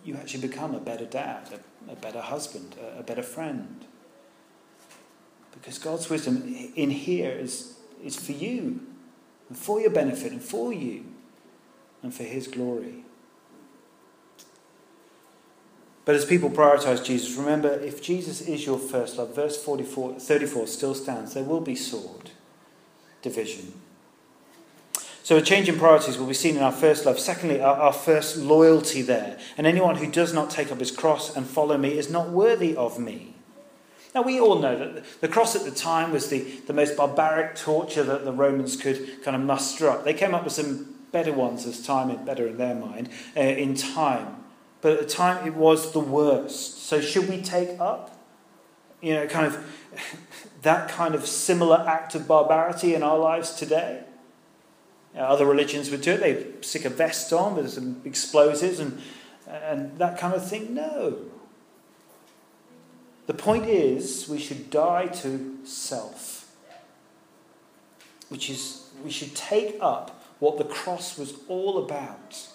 you, 0.04 0.16
actually 0.16 0.48
become 0.48 0.74
a 0.74 0.80
better 0.80 1.06
dad, 1.06 1.50
a, 1.88 1.92
a 1.92 1.96
better 1.96 2.22
husband, 2.22 2.76
a, 2.82 3.00
a 3.00 3.04
better 3.04 3.22
friend. 3.22 3.86
Because 5.52 5.78
God's 5.78 6.10
wisdom 6.10 6.44
in 6.76 6.90
here 6.90 7.32
is, 7.32 7.78
is 8.04 8.16
for 8.16 8.32
you. 8.32 8.82
and 9.50 9.58
for 9.58 9.80
your 9.80 9.90
benefit 9.90 10.32
and 10.32 10.42
for 10.42 10.74
you 10.74 11.04
and 12.04 12.14
for 12.14 12.24
His 12.24 12.48
glory. 12.48 13.04
But 16.08 16.16
as 16.16 16.24
people 16.24 16.50
prioritize 16.50 17.04
Jesus, 17.04 17.36
remember 17.36 17.70
if 17.70 18.02
Jesus 18.02 18.40
is 18.40 18.66
your 18.66 18.80
first 18.80 19.18
love, 19.18 19.36
verse 19.36 19.62
44, 19.62 20.14
34 20.14 20.68
still 20.68 20.96
stands. 20.96 21.34
There 21.34 21.44
will 21.44 21.60
be 21.60 21.76
sword, 21.76 22.32
division. 23.22 23.74
So 25.22 25.36
a 25.36 25.42
change 25.42 25.68
in 25.68 25.78
priorities 25.78 26.18
will 26.18 26.28
be 26.28 26.34
seen 26.34 26.56
in 26.56 26.64
our 26.64 26.72
first 26.72 27.06
love. 27.06 27.20
Secondly, 27.20 27.60
our, 27.60 27.76
our, 27.76 27.92
first 27.92 28.38
loyalty 28.38 29.02
there. 29.02 29.38
And 29.58 29.68
anyone 29.68 29.98
who 29.98 30.10
does 30.10 30.34
not 30.34 30.50
take 30.50 30.72
up 30.72 30.80
his 30.80 30.92
cross 30.92 31.36
and 31.36 31.46
follow 31.46 31.78
me 31.78 31.98
is 31.98 32.10
not 32.10 32.30
worthy 32.30 32.74
of 32.74 32.98
me. 32.98 33.34
Now, 34.16 34.22
we 34.22 34.40
all 34.40 34.60
know 34.60 34.78
that 34.80 35.04
the 35.20 35.28
cross 35.28 35.58
at 35.58 35.66
the 35.66 35.72
time 35.72 36.14
was 36.14 36.30
the, 36.30 36.40
the 36.68 36.72
most 36.72 36.96
barbaric 36.96 37.58
torture 37.58 38.04
that 38.04 38.24
the 38.24 38.32
Romans 38.32 38.78
could 38.78 39.22
kind 39.22 39.36
of 39.36 39.44
muster 39.44 39.90
up. 39.90 40.06
They 40.06 40.14
came 40.14 40.34
up 40.34 40.46
with 40.46 40.54
some 40.54 40.96
better 41.12 41.34
ones 41.34 41.65
as 41.65 41.86
time, 41.86 42.15
better 42.26 42.48
in 42.48 42.58
their 42.58 42.76
mind, 42.76 43.10
uh, 43.36 43.41
in 43.41 43.76
time. 43.76 44.43
But 44.82 44.93
at 44.93 45.00
the 45.00 45.08
time, 45.08 45.46
it 45.48 45.56
was 45.56 45.91
the 45.91 46.00
worst. 46.00 46.84
So, 46.84 47.02
should 47.02 47.28
we 47.28 47.41
take 47.41 47.80
up, 47.80 48.17
you 49.02 49.13
know, 49.13 49.28
kind 49.28 49.48
of 49.48 49.65
that 50.62 50.89
kind 50.89 51.15
of 51.15 51.26
similar 51.26 51.84
act 51.88 52.15
of 52.15 52.28
barbarity 52.28 52.93
in 52.93 53.04
our 53.04 53.17
lives 53.17 53.54
today? 53.54 54.04
Other 55.15 55.46
religions 55.46 55.89
would 55.89 56.02
do 56.02 56.12
it. 56.12 56.20
They 56.20 56.62
stick 56.62 56.86
a 56.86 56.89
vest 56.89 57.34
on 57.34 57.56
with 57.56 57.72
some 57.72 58.02
explosives 58.06 58.80
and, 58.80 59.02
and 59.48 59.98
that 59.98 60.20
kind 60.20 60.34
of 60.34 60.48
thing. 60.48 60.76
No. 60.76 61.17
The 63.26 63.34
point 63.34 63.65
is, 63.65 64.30
we 64.30 64.38
should 64.38 64.70
die 64.70 65.08
to 65.08 65.58
self, 65.65 66.56
which 68.30 68.50
is, 68.50 68.89
we 69.04 69.10
should 69.10 69.36
take 69.36 69.78
up 69.82 70.17
what 70.39 70.58
the 70.58 70.63
cross 70.63 71.17
was 71.17 71.34
all 71.47 71.78
about. 71.84 72.47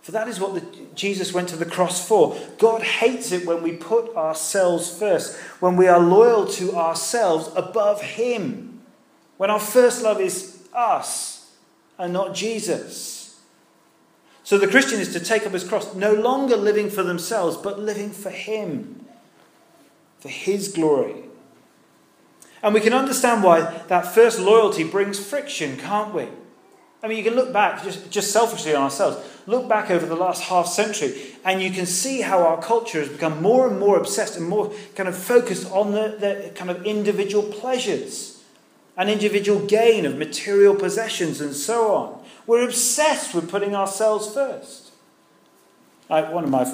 For 0.00 0.12
that 0.12 0.28
is 0.28 0.40
what 0.40 0.54
the, 0.54 0.64
Jesus 0.94 1.34
went 1.34 1.50
to 1.50 1.56
the 1.56 1.66
cross 1.66 2.06
for. 2.06 2.34
God 2.58 2.82
hates 2.82 3.30
it 3.30 3.46
when 3.46 3.62
we 3.62 3.72
put 3.72 4.16
ourselves 4.16 4.98
first, 4.98 5.36
when 5.60 5.76
we 5.76 5.86
are 5.86 6.00
loyal 6.00 6.46
to 6.46 6.74
ourselves 6.74 7.50
above 7.54 8.00
Him, 8.00 8.80
when 9.36 9.50
our 9.50 9.60
first 9.60 10.02
love 10.02 10.20
is 10.20 10.66
us 10.74 11.52
and 11.98 12.12
not 12.12 12.34
Jesus. 12.34 13.18
So 14.44 14.56
the 14.56 14.66
Christian 14.66 14.98
is 14.98 15.12
to 15.12 15.20
take 15.20 15.46
up 15.46 15.52
his 15.52 15.62
cross, 15.62 15.94
no 15.94 16.14
longer 16.14 16.56
living 16.56 16.88
for 16.88 17.02
themselves, 17.02 17.58
but 17.58 17.78
living 17.78 18.10
for 18.10 18.30
Him, 18.30 19.04
for 20.20 20.30
His 20.30 20.68
glory. 20.68 21.27
And 22.62 22.74
we 22.74 22.80
can 22.80 22.92
understand 22.92 23.42
why 23.42 23.60
that 23.88 24.14
first 24.14 24.38
loyalty 24.40 24.84
brings 24.84 25.18
friction, 25.24 25.76
can't 25.76 26.12
we? 26.12 26.28
I 27.02 27.06
mean, 27.06 27.18
you 27.18 27.24
can 27.24 27.34
look 27.34 27.52
back, 27.52 27.84
just, 27.84 28.10
just 28.10 28.32
selfishly 28.32 28.74
on 28.74 28.82
ourselves, 28.82 29.18
look 29.46 29.68
back 29.68 29.88
over 29.90 30.04
the 30.04 30.16
last 30.16 30.42
half 30.44 30.66
century, 30.66 31.36
and 31.44 31.62
you 31.62 31.70
can 31.70 31.86
see 31.86 32.22
how 32.22 32.40
our 32.44 32.60
culture 32.60 32.98
has 32.98 33.08
become 33.08 33.40
more 33.40 33.68
and 33.68 33.78
more 33.78 33.96
obsessed 33.96 34.36
and 34.36 34.48
more 34.48 34.72
kind 34.96 35.08
of 35.08 35.16
focused 35.16 35.70
on 35.70 35.92
the, 35.92 36.16
the 36.18 36.50
kind 36.56 36.70
of 36.70 36.84
individual 36.84 37.44
pleasures 37.44 38.42
and 38.96 39.08
individual 39.08 39.64
gain 39.64 40.04
of 40.04 40.18
material 40.18 40.74
possessions 40.74 41.40
and 41.40 41.54
so 41.54 41.94
on. 41.94 42.24
We're 42.48 42.64
obsessed 42.64 43.32
with 43.32 43.48
putting 43.48 43.76
ourselves 43.76 44.34
first. 44.34 44.90
I, 46.10 46.22
one, 46.22 46.42
of 46.42 46.50
my, 46.50 46.64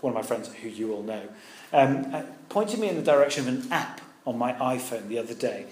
one 0.00 0.12
of 0.12 0.14
my 0.14 0.22
friends, 0.22 0.48
who 0.48 0.68
you 0.68 0.94
all 0.94 1.02
know, 1.02 1.28
um, 1.74 2.14
uh, 2.14 2.22
pointed 2.48 2.80
me 2.80 2.88
in 2.88 2.96
the 2.96 3.02
direction 3.02 3.46
of 3.46 3.54
an 3.54 3.72
app 3.72 4.00
on 4.26 4.36
my 4.36 4.52
iPhone 4.54 5.08
the 5.08 5.18
other 5.18 5.34
day. 5.34 5.66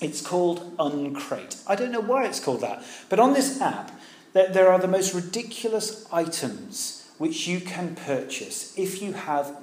It's 0.00 0.20
called 0.20 0.74
Uncrate. 0.78 1.62
I 1.66 1.76
don't 1.76 1.92
know 1.92 2.00
why 2.00 2.26
it's 2.26 2.40
called 2.40 2.62
that, 2.62 2.84
but 3.08 3.20
on 3.20 3.34
this 3.34 3.60
app, 3.60 3.92
there 4.32 4.72
are 4.72 4.78
the 4.78 4.88
most 4.88 5.14
ridiculous 5.14 6.06
items 6.12 7.08
which 7.18 7.46
you 7.46 7.60
can 7.60 7.94
purchase 7.94 8.76
if 8.76 9.02
you 9.02 9.12
have 9.12 9.56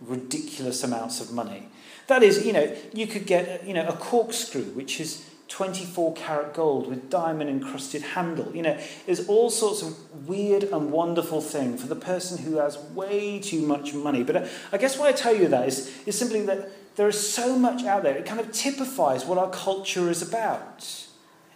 ridiculous 0.00 0.82
amounts 0.82 1.20
of 1.20 1.32
money. 1.32 1.68
That 2.08 2.22
is, 2.22 2.44
you 2.44 2.52
know, 2.52 2.76
you 2.92 3.06
could 3.06 3.26
get, 3.26 3.66
you 3.66 3.72
know, 3.72 3.86
a 3.86 3.92
corkscrew 3.92 4.64
which 4.74 5.00
is 5.00 5.24
24 5.48 6.14
karat 6.14 6.54
gold 6.54 6.88
with 6.88 7.10
diamond 7.10 7.50
encrusted 7.50 8.02
handle. 8.02 8.54
You 8.56 8.62
know, 8.62 8.78
there's 9.06 9.28
all 9.28 9.50
sorts 9.50 9.82
of 9.82 10.26
weird 10.26 10.64
and 10.64 10.90
wonderful 10.90 11.40
thing 11.40 11.76
for 11.76 11.86
the 11.86 11.96
person 11.96 12.38
who 12.38 12.56
has 12.56 12.78
way 12.78 13.38
too 13.38 13.60
much 13.60 13.92
money. 13.92 14.22
But 14.22 14.36
uh, 14.36 14.46
I 14.72 14.78
guess 14.78 14.98
why 14.98 15.08
I 15.08 15.12
tell 15.12 15.34
you 15.34 15.48
that 15.48 15.68
is, 15.68 15.92
is 16.06 16.18
simply 16.18 16.40
that 16.46 16.70
there 16.96 17.08
is 17.08 17.32
so 17.32 17.58
much 17.58 17.84
out 17.84 18.02
there. 18.02 18.16
It 18.16 18.26
kind 18.26 18.40
of 18.40 18.52
typifies 18.52 19.24
what 19.24 19.38
our 19.38 19.50
culture 19.50 20.10
is 20.10 20.22
about 20.22 21.06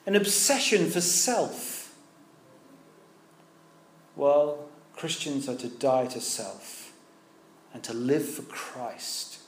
an 0.06 0.14
obsession 0.14 0.88
for 0.88 1.00
self. 1.00 1.92
Well, 4.14 4.68
Christians 4.94 5.48
are 5.48 5.56
to 5.56 5.68
die 5.68 6.06
to 6.06 6.20
self 6.20 6.92
and 7.74 7.82
to 7.82 7.92
live 7.92 8.26
for 8.26 8.42
Christ. 8.42 9.40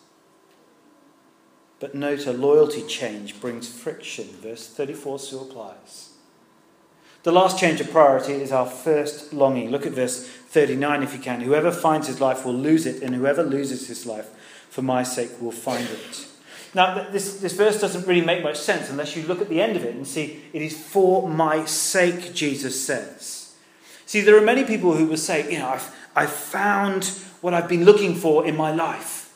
But 1.80 1.94
note 1.94 2.26
a 2.26 2.32
loyalty 2.32 2.82
change 2.82 3.40
brings 3.40 3.68
friction. 3.68 4.26
Verse 4.42 4.66
34 4.66 5.20
still 5.20 5.42
applies. 5.42 6.10
The 7.22 7.32
last 7.32 7.58
change 7.58 7.80
of 7.80 7.90
priority 7.90 8.34
is 8.34 8.52
our 8.52 8.66
first 8.66 9.32
longing. 9.32 9.70
Look 9.70 9.86
at 9.86 9.92
verse 9.92 10.26
39 10.26 11.02
if 11.02 11.12
you 11.12 11.20
can. 11.20 11.40
Whoever 11.40 11.70
finds 11.70 12.08
his 12.08 12.20
life 12.20 12.44
will 12.44 12.54
lose 12.54 12.84
it, 12.84 13.02
and 13.02 13.14
whoever 13.14 13.42
loses 13.42 13.86
his 13.86 14.06
life 14.06 14.28
for 14.70 14.82
my 14.82 15.02
sake 15.02 15.30
will 15.40 15.52
find 15.52 15.86
it. 15.88 16.26
Now, 16.74 17.08
this, 17.10 17.40
this 17.40 17.54
verse 17.54 17.80
doesn't 17.80 18.06
really 18.06 18.24
make 18.24 18.42
much 18.42 18.58
sense 18.58 18.90
unless 18.90 19.16
you 19.16 19.22
look 19.22 19.40
at 19.40 19.48
the 19.48 19.60
end 19.60 19.76
of 19.76 19.84
it 19.84 19.94
and 19.94 20.06
see 20.06 20.42
it 20.52 20.62
is 20.62 20.78
for 20.78 21.28
my 21.28 21.64
sake, 21.64 22.34
Jesus 22.34 22.84
says. 22.84 23.54
See, 24.06 24.20
there 24.20 24.36
are 24.36 24.42
many 24.42 24.64
people 24.64 24.94
who 24.94 25.06
will 25.06 25.16
say, 25.16 25.50
you 25.50 25.58
know, 25.58 25.68
I've, 25.68 25.94
I've 26.14 26.32
found 26.32 27.06
what 27.40 27.54
I've 27.54 27.68
been 27.68 27.84
looking 27.84 28.14
for 28.14 28.46
in 28.46 28.56
my 28.56 28.72
life. 28.72 29.34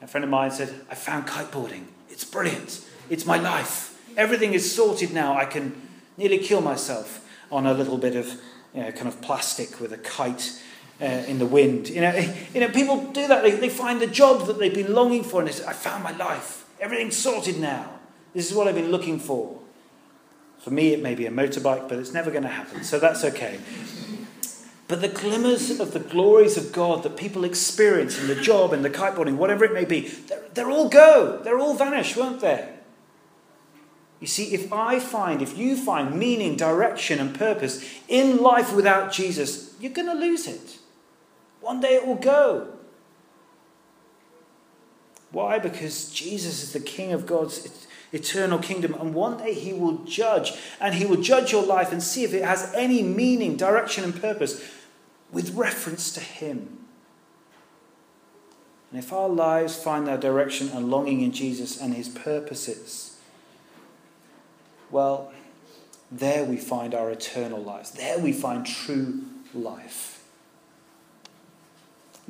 A 0.00 0.06
friend 0.06 0.24
of 0.24 0.30
mine 0.30 0.50
said, 0.50 0.74
I 0.90 0.94
found 0.94 1.26
kiteboarding. 1.26 1.84
It's 2.10 2.24
brilliant. 2.24 2.84
It's 3.08 3.26
my 3.26 3.38
life. 3.38 4.00
Everything 4.16 4.52
is 4.52 4.74
sorted 4.74 5.12
now. 5.12 5.36
I 5.36 5.44
can 5.44 5.80
nearly 6.16 6.38
kill 6.38 6.60
myself 6.60 7.28
on 7.50 7.66
a 7.66 7.74
little 7.74 7.98
bit 7.98 8.16
of 8.16 8.40
you 8.74 8.82
know, 8.82 8.90
kind 8.92 9.08
of 9.08 9.20
plastic 9.20 9.80
with 9.80 9.92
a 9.92 9.98
kite 9.98 10.60
uh, 11.00 11.04
in 11.04 11.38
the 11.38 11.46
wind. 11.46 11.88
You 11.88 12.00
know, 12.02 12.34
you 12.54 12.60
know, 12.60 12.68
people 12.68 13.10
do 13.12 13.26
that. 13.28 13.42
They, 13.42 13.52
they 13.52 13.68
find 13.68 14.00
the 14.00 14.06
job 14.06 14.46
that 14.46 14.58
they've 14.58 14.74
been 14.74 14.92
longing 14.92 15.24
for 15.24 15.40
and 15.40 15.48
they 15.48 15.52
say, 15.52 15.64
I 15.66 15.72
found 15.72 16.04
my 16.04 16.16
life. 16.16 16.66
Everything's 16.80 17.16
sorted 17.16 17.58
now. 17.58 18.00
This 18.34 18.50
is 18.50 18.56
what 18.56 18.66
I've 18.68 18.74
been 18.74 18.90
looking 18.90 19.18
for. 19.18 19.58
For 20.60 20.70
me, 20.70 20.92
it 20.92 21.02
may 21.02 21.14
be 21.14 21.26
a 21.26 21.30
motorbike, 21.30 21.88
but 21.88 21.98
it's 21.98 22.12
never 22.12 22.30
going 22.30 22.44
to 22.44 22.48
happen. 22.48 22.84
So 22.84 22.98
that's 22.98 23.24
okay. 23.24 23.58
But 24.86 25.00
the 25.00 25.08
glimmers 25.08 25.80
of 25.80 25.92
the 25.92 26.00
glories 26.00 26.56
of 26.56 26.72
God 26.72 27.02
that 27.02 27.16
people 27.16 27.44
experience 27.44 28.20
in 28.20 28.26
the 28.26 28.34
job, 28.34 28.72
and 28.72 28.84
the 28.84 28.90
kiteboarding, 28.90 29.36
whatever 29.36 29.64
it 29.64 29.72
may 29.72 29.84
be, 29.84 30.00
they're, 30.00 30.42
they're 30.54 30.70
all 30.70 30.88
go. 30.88 31.40
They're 31.42 31.58
all 31.58 31.74
vanish, 31.74 32.16
won't 32.16 32.40
they? 32.40 32.68
You 34.20 34.26
see, 34.26 34.54
if 34.54 34.72
I 34.72 35.00
find, 35.00 35.42
if 35.42 35.58
you 35.58 35.76
find 35.76 36.14
meaning, 36.14 36.56
direction, 36.56 37.18
and 37.18 37.34
purpose 37.34 37.84
in 38.06 38.36
life 38.36 38.72
without 38.72 39.10
Jesus, 39.12 39.74
you're 39.80 39.92
going 39.92 40.06
to 40.06 40.14
lose 40.14 40.46
it. 40.46 40.78
One 41.62 41.80
day 41.80 41.94
it 41.94 42.06
will 42.06 42.16
go. 42.16 42.68
Why? 45.30 45.58
Because 45.58 46.10
Jesus 46.10 46.62
is 46.62 46.72
the 46.72 46.80
King 46.80 47.12
of 47.12 47.24
God's 47.24 47.86
eternal 48.12 48.58
kingdom, 48.58 48.94
and 48.94 49.14
one 49.14 49.38
day 49.38 49.54
He 49.54 49.72
will 49.72 50.04
judge, 50.04 50.52
and 50.78 50.94
He 50.94 51.06
will 51.06 51.22
judge 51.22 51.52
your 51.52 51.64
life 51.64 51.90
and 51.90 52.02
see 52.02 52.24
if 52.24 52.34
it 52.34 52.44
has 52.44 52.70
any 52.74 53.02
meaning, 53.02 53.56
direction, 53.56 54.04
and 54.04 54.20
purpose 54.20 54.62
with 55.30 55.54
reference 55.54 56.12
to 56.12 56.20
Him. 56.20 56.80
And 58.90 58.98
if 58.98 59.10
our 59.10 59.28
lives 59.28 59.74
find 59.74 60.06
their 60.06 60.18
direction 60.18 60.68
and 60.68 60.90
longing 60.90 61.22
in 61.22 61.32
Jesus 61.32 61.80
and 61.80 61.94
His 61.94 62.10
purposes, 62.10 63.18
well, 64.90 65.32
there 66.10 66.44
we 66.44 66.58
find 66.58 66.94
our 66.94 67.10
eternal 67.10 67.62
lives. 67.62 67.92
There 67.92 68.18
we 68.18 68.32
find 68.34 68.66
true 68.66 69.22
life. 69.54 70.21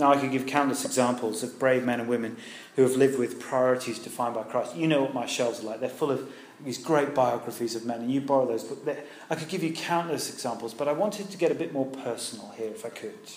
Now, 0.03 0.11
I 0.11 0.17
could 0.17 0.33
give 0.33 0.47
countless 0.47 0.85
examples 0.85 1.45
of 1.45 1.61
brave 1.61 1.85
men 1.85 2.01
and 2.01 2.09
women 2.09 2.37
who 2.75 2.83
have 2.83 2.97
lived 2.97 3.21
with 3.21 3.39
priorities 3.41 4.01
defined 4.01 4.35
by 4.35 4.43
Christ. 4.43 4.75
You 4.75 4.89
know 4.89 5.01
what 5.01 5.15
my 5.15 5.27
shelves 5.27 5.61
are 5.61 5.63
like. 5.63 5.79
They're 5.79 5.89
full 5.89 6.11
of 6.11 6.29
these 6.65 6.77
great 6.77 7.15
biographies 7.15 7.77
of 7.77 7.87
men, 7.87 8.01
and 8.01 8.11
you 8.11 8.21
borrow 8.21 8.45
those. 8.45 8.65
But 8.65 9.07
I 9.31 9.37
could 9.37 9.47
give 9.47 9.63
you 9.63 9.73
countless 9.73 10.29
examples, 10.29 10.75
but 10.75 10.89
I 10.89 10.93
wanted 10.93 11.31
to 11.31 11.37
get 11.37 11.53
a 11.53 11.55
bit 11.55 11.73
more 11.73 11.87
personal 11.87 12.53
here 12.57 12.71
if 12.71 12.85
I 12.85 12.89
could. 12.89 13.31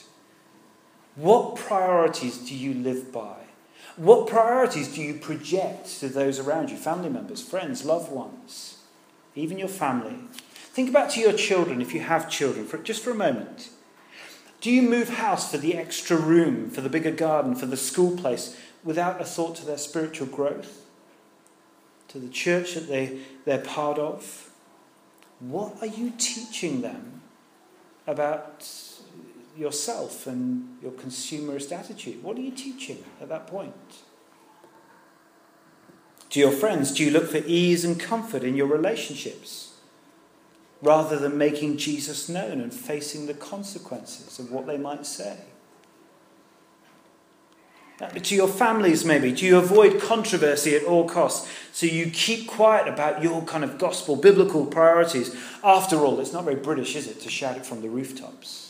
What 1.14 1.56
priorities 1.56 2.40
do 2.40 2.56
you 2.56 2.74
live 2.74 3.12
by? 3.12 3.44
What 3.96 4.28
priorities 4.28 4.88
do 4.88 5.04
you 5.04 5.20
project 5.20 6.00
to 6.00 6.10
those 6.10 6.40
around 6.40 6.72
you, 6.72 6.78
family 6.78 7.10
members, 7.10 7.44
friends, 7.44 7.86
loved 7.86 8.12
ones, 8.12 8.80
even 9.36 9.60
your 9.60 9.68
family? 9.68 10.16
Think 10.74 10.92
back 10.92 11.12
to 11.12 11.20
your 11.20 11.34
children 11.34 11.80
if 11.80 11.94
you 11.94 12.00
have 12.00 12.28
children, 12.28 12.66
for, 12.66 12.80
just 12.80 13.04
for 13.04 13.12
a 13.12 13.16
moment. 13.16 13.70
Do 14.66 14.72
you 14.72 14.82
move 14.82 15.10
house 15.10 15.52
for 15.52 15.60
the 15.60 15.78
extra 15.78 16.18
room, 16.18 16.72
for 16.72 16.82
the 16.82 16.90
bigger 16.90 17.12
garden, 17.12 17.54
for 17.54 17.68
the 17.68 17.78
school 17.78 18.18
place, 18.18 18.58
without 18.84 19.22
a 19.22 19.24
thought 19.24 19.58
to 19.58 19.64
their 19.64 19.78
spiritual 19.78 20.26
growth? 20.26 20.82
To 22.08 22.18
the 22.18 22.30
church 22.30 22.74
that 22.74 22.88
they, 22.88 23.20
they're 23.46 23.60
part 23.60 24.00
of? 24.00 24.50
what 25.40 25.78
are 25.82 25.86
you 25.86 26.14
teaching 26.18 26.82
them 26.82 27.22
about 28.08 28.68
yourself 29.56 30.26
and 30.26 30.80
your 30.82 30.94
consumerist 30.94 31.72
attitude? 31.72 32.24
What 32.24 32.36
are 32.36 32.42
you 32.42 32.50
teaching 32.50 33.04
at 33.22 33.30
that 33.30 33.46
point? 33.46 33.76
To 36.32 36.40
your 36.40 36.52
friends, 36.52 36.92
do 36.92 37.06
you 37.06 37.12
look 37.12 37.30
for 37.30 37.44
ease 37.46 37.86
and 37.86 38.00
comfort 38.00 38.42
in 38.44 38.56
your 38.56 38.66
relationships 38.66 39.75
rather 40.86 41.18
than 41.18 41.38
making 41.38 41.78
Jesus 41.78 42.30
known 42.30 42.62
and 42.62 42.74
facing 42.74 43.26
the 43.26 43.34
consequences 43.34 44.40
of 44.40 44.52
what 44.52 44.68
they 44.68 44.78
might 44.78 45.06
say? 45.06 45.38
To 47.98 48.36
your 48.36 48.50
families, 48.50 49.06
maybe? 49.06 49.32
Do 49.32 49.46
you 49.46 49.58
avoid 49.58 50.02
controversy 50.02 50.76
at 50.76 50.84
all 50.84 51.08
costs? 51.08 51.50
So 51.72 51.86
you 51.86 52.10
keep 52.12 52.46
quiet 52.46 52.90
about 52.90 53.24
your 53.24 53.42
kind 53.44 53.64
of 53.64 53.78
gospel, 53.78 54.18
biblical 54.18 54.66
priorities. 54.66 55.34
After 55.64 56.00
all, 56.00 56.20
it's 56.20 56.34
not 56.34 56.44
very 56.44 56.58
British, 56.58 56.96
is 56.96 57.08
it, 57.08 57.22
to 57.22 57.30
shout 57.30 57.56
it 57.56 57.66
from 57.66 57.82
the 57.82 57.90
rooftops? 57.90 58.65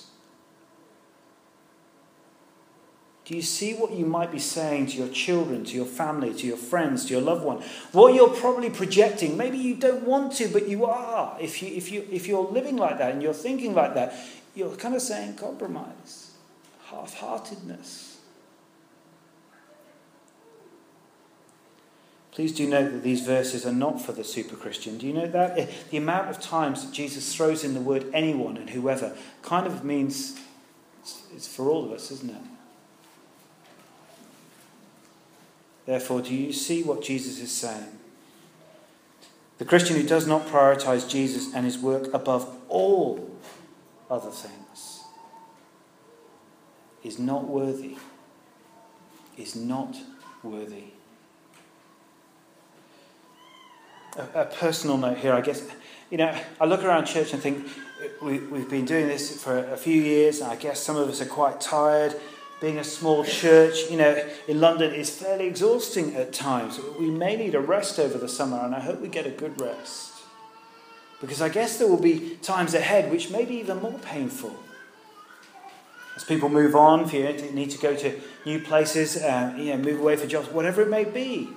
Do 3.26 3.36
you 3.36 3.42
see 3.42 3.74
what 3.74 3.92
you 3.92 4.06
might 4.06 4.32
be 4.32 4.38
saying 4.38 4.88
to 4.88 4.98
your 4.98 5.08
children, 5.08 5.66
to 5.66 5.76
your 5.76 5.88
family, 5.88 6.32
to 6.36 6.46
your 6.46 6.58
friends, 6.58 7.06
to 7.06 7.14
your 7.14 7.24
loved 7.24 7.44
one? 7.44 7.64
What 7.92 8.14
you're 8.14 8.30
probably 8.30 8.70
projecting, 8.70 9.36
maybe 9.36 9.58
you 9.58 9.76
don't 9.76 10.04
want 10.04 10.34
to, 10.34 10.48
but 10.48 10.70
you 10.70 10.86
are. 10.86 11.36
If, 11.42 11.64
you, 11.64 11.76
if, 11.76 11.92
you, 11.92 12.08
if 12.12 12.28
you're 12.28 12.48
living 12.48 12.78
like 12.78 13.00
that 13.00 13.14
and 13.14 13.24
you're 13.24 13.34
thinking 13.34 13.74
like 13.74 13.96
that, 13.96 14.14
you're 14.54 14.76
kind 14.76 14.94
of 14.94 15.02
saying 15.02 15.38
compromise, 15.38 16.34
half 16.86 17.16
heartedness. 17.16 18.20
Please 22.32 22.54
do 22.54 22.68
note 22.68 22.92
that 22.92 23.02
these 23.02 23.22
verses 23.22 23.66
are 23.66 23.72
not 23.72 24.00
for 24.00 24.12
the 24.12 24.24
super 24.24 24.56
Christian. 24.56 25.00
Do 25.00 25.08
you 25.08 25.14
know 25.14 25.28
that? 25.28 25.58
Eh, 25.58 25.68
the 25.90 25.98
amount 25.98 26.30
of 26.30 26.40
times 26.40 26.86
that 26.86 26.94
Jesus 26.94 27.34
throws 27.34 27.64
in 27.64 27.74
the 27.74 27.82
word 27.82 28.06
anyone 28.14 28.58
and 28.58 28.70
whoever 28.70 29.16
kind 29.42 29.66
of 29.66 29.84
means 29.84 30.38
it's 31.34 31.48
for 31.48 31.70
all 31.70 31.86
of 31.86 31.92
us, 31.92 32.12
isn't 32.12 32.30
it? 32.30 32.55
Therefore, 35.86 36.22
do 36.22 36.34
you 36.34 36.52
see 36.52 36.84
what 36.84 37.02
Jesus 37.04 37.40
is 37.40 37.52
saying? 37.52 38.00
The 39.58 39.66
Christian 39.66 39.96
who 39.96 40.04
does 40.04 40.28
not 40.28 40.48
prioritize 40.48 41.10
Jesus 41.10 41.54
and 41.54 41.64
his 41.64 41.78
work 41.78 42.14
above 42.14 42.54
all 42.68 43.30
other 44.10 44.32
things 44.32 45.04
is 47.04 47.20
not 47.20 47.48
worthy. 47.48 47.98
Is 49.38 49.56
not 49.56 49.96
worthy. 50.44 50.86
A, 54.18 54.42
a, 54.42 54.46
personal 54.46 54.98
note 54.98 55.18
here, 55.18 55.34
I 55.34 55.42
guess. 55.42 55.68
You 56.10 56.18
know, 56.18 56.38
I 56.60 56.66
look 56.66 56.84
around 56.84 57.06
church 57.06 57.34
and 57.34 57.42
think 57.42 57.68
we, 58.22 58.40
we've 58.40 58.70
been 58.70 58.86
doing 58.86 59.08
this 59.08 59.44
for 59.44 59.58
a 59.58 59.78
few 59.78 60.02
years, 60.02 60.40
and 60.40 60.50
I 60.50 60.56
guess 60.56 60.82
some 60.82 60.96
of 60.96 61.10
us 61.10 61.22
are 61.22 61.26
quite 61.26 61.60
tired 61.60 62.16
being 62.62 62.78
a 62.78 62.84
small 62.84 63.24
church, 63.24 63.90
you 63.90 63.98
know, 63.98 64.24
in 64.48 64.62
London 64.62 64.94
is 64.94 65.10
fairly 65.10 65.48
exhausting 65.48 66.16
at 66.16 66.34
times. 66.34 66.80
We 67.00 67.10
may 67.10 67.36
need 67.36 67.54
a 67.54 67.60
rest 67.60 68.00
over 68.00 68.18
the 68.18 68.30
summer, 68.30 68.58
and 68.58 68.74
I 68.74 68.80
hope 68.80 69.02
we 69.02 69.10
get 69.10 69.26
a 69.26 69.32
good 69.32 69.60
rest. 69.60 70.14
Because 71.20 71.42
I 71.42 71.50
guess 71.50 71.78
there 71.78 71.88
will 71.88 72.02
be 72.02 72.38
times 72.42 72.74
ahead 72.74 73.12
which 73.12 73.30
may 73.30 73.46
be 73.46 73.56
even 73.56 73.82
more 73.82 74.00
painful. 74.00 74.56
As 76.16 76.24
people 76.24 76.48
move 76.48 76.76
on, 76.76 77.02
if 77.02 77.14
you 77.14 77.24
need 77.52 77.72
to 77.72 77.78
go 77.78 77.96
to 77.96 78.20
new 78.46 78.60
places, 78.60 79.18
uh, 79.18 79.54
you 79.58 79.66
know, 79.66 79.78
move 79.78 80.00
away 80.00 80.16
for 80.16 80.28
jobs, 80.28 80.48
whatever 80.50 80.82
it 80.82 80.90
may 80.90 81.04
be. 81.04 81.50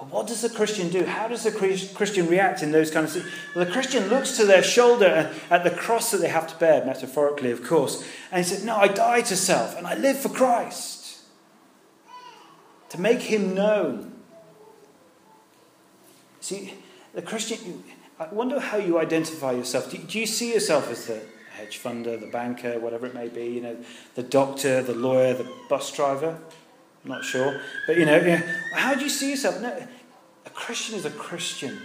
But 0.00 0.10
what 0.10 0.26
does 0.26 0.40
the 0.40 0.48
Christian 0.48 0.88
do? 0.88 1.04
How 1.04 1.28
does 1.28 1.42
the 1.42 1.52
Christian 1.94 2.26
react 2.26 2.62
in 2.62 2.72
those 2.72 2.90
kind 2.90 3.04
of 3.04 3.12
situations? 3.12 3.38
Well, 3.54 3.66
the 3.66 3.70
Christian 3.70 4.08
looks 4.08 4.34
to 4.38 4.46
their 4.46 4.62
shoulder 4.62 5.30
at 5.50 5.62
the 5.62 5.70
cross 5.70 6.10
that 6.12 6.22
they 6.22 6.28
have 6.28 6.46
to 6.46 6.56
bear, 6.56 6.82
metaphorically, 6.86 7.50
of 7.50 7.62
course, 7.62 8.02
and 8.32 8.42
he 8.42 8.50
says, 8.50 8.64
No, 8.64 8.76
I 8.76 8.88
die 8.88 9.20
to 9.20 9.36
self 9.36 9.76
and 9.76 9.86
I 9.86 9.96
live 9.96 10.18
for 10.18 10.30
Christ. 10.30 11.18
To 12.88 13.00
make 13.00 13.20
him 13.20 13.54
known. 13.54 14.12
See, 16.40 16.72
the 17.12 17.20
Christian, 17.20 17.84
I 18.18 18.28
wonder 18.28 18.58
how 18.58 18.78
you 18.78 18.98
identify 18.98 19.52
yourself. 19.52 19.90
Do, 19.90 19.98
do 19.98 20.18
you 20.18 20.26
see 20.26 20.54
yourself 20.54 20.90
as 20.90 21.08
the 21.08 21.20
hedge 21.54 21.78
funder, 21.78 22.18
the 22.18 22.26
banker, 22.26 22.80
whatever 22.80 23.06
it 23.06 23.14
may 23.14 23.28
be, 23.28 23.44
you 23.44 23.60
know, 23.60 23.76
the 24.14 24.22
doctor, 24.22 24.82
the 24.82 24.94
lawyer, 24.94 25.34
the 25.34 25.52
bus 25.68 25.92
driver? 25.92 26.38
I'm 27.04 27.10
not 27.10 27.24
sure. 27.24 27.60
But, 27.86 27.96
you 27.96 28.04
know, 28.04 28.16
you 28.16 28.38
know, 28.38 28.42
how 28.74 28.94
do 28.94 29.02
you 29.02 29.08
see 29.08 29.30
yourself? 29.30 29.60
No, 29.60 29.86
a 30.44 30.50
Christian 30.50 30.96
is 30.96 31.04
a 31.04 31.10
Christian 31.10 31.78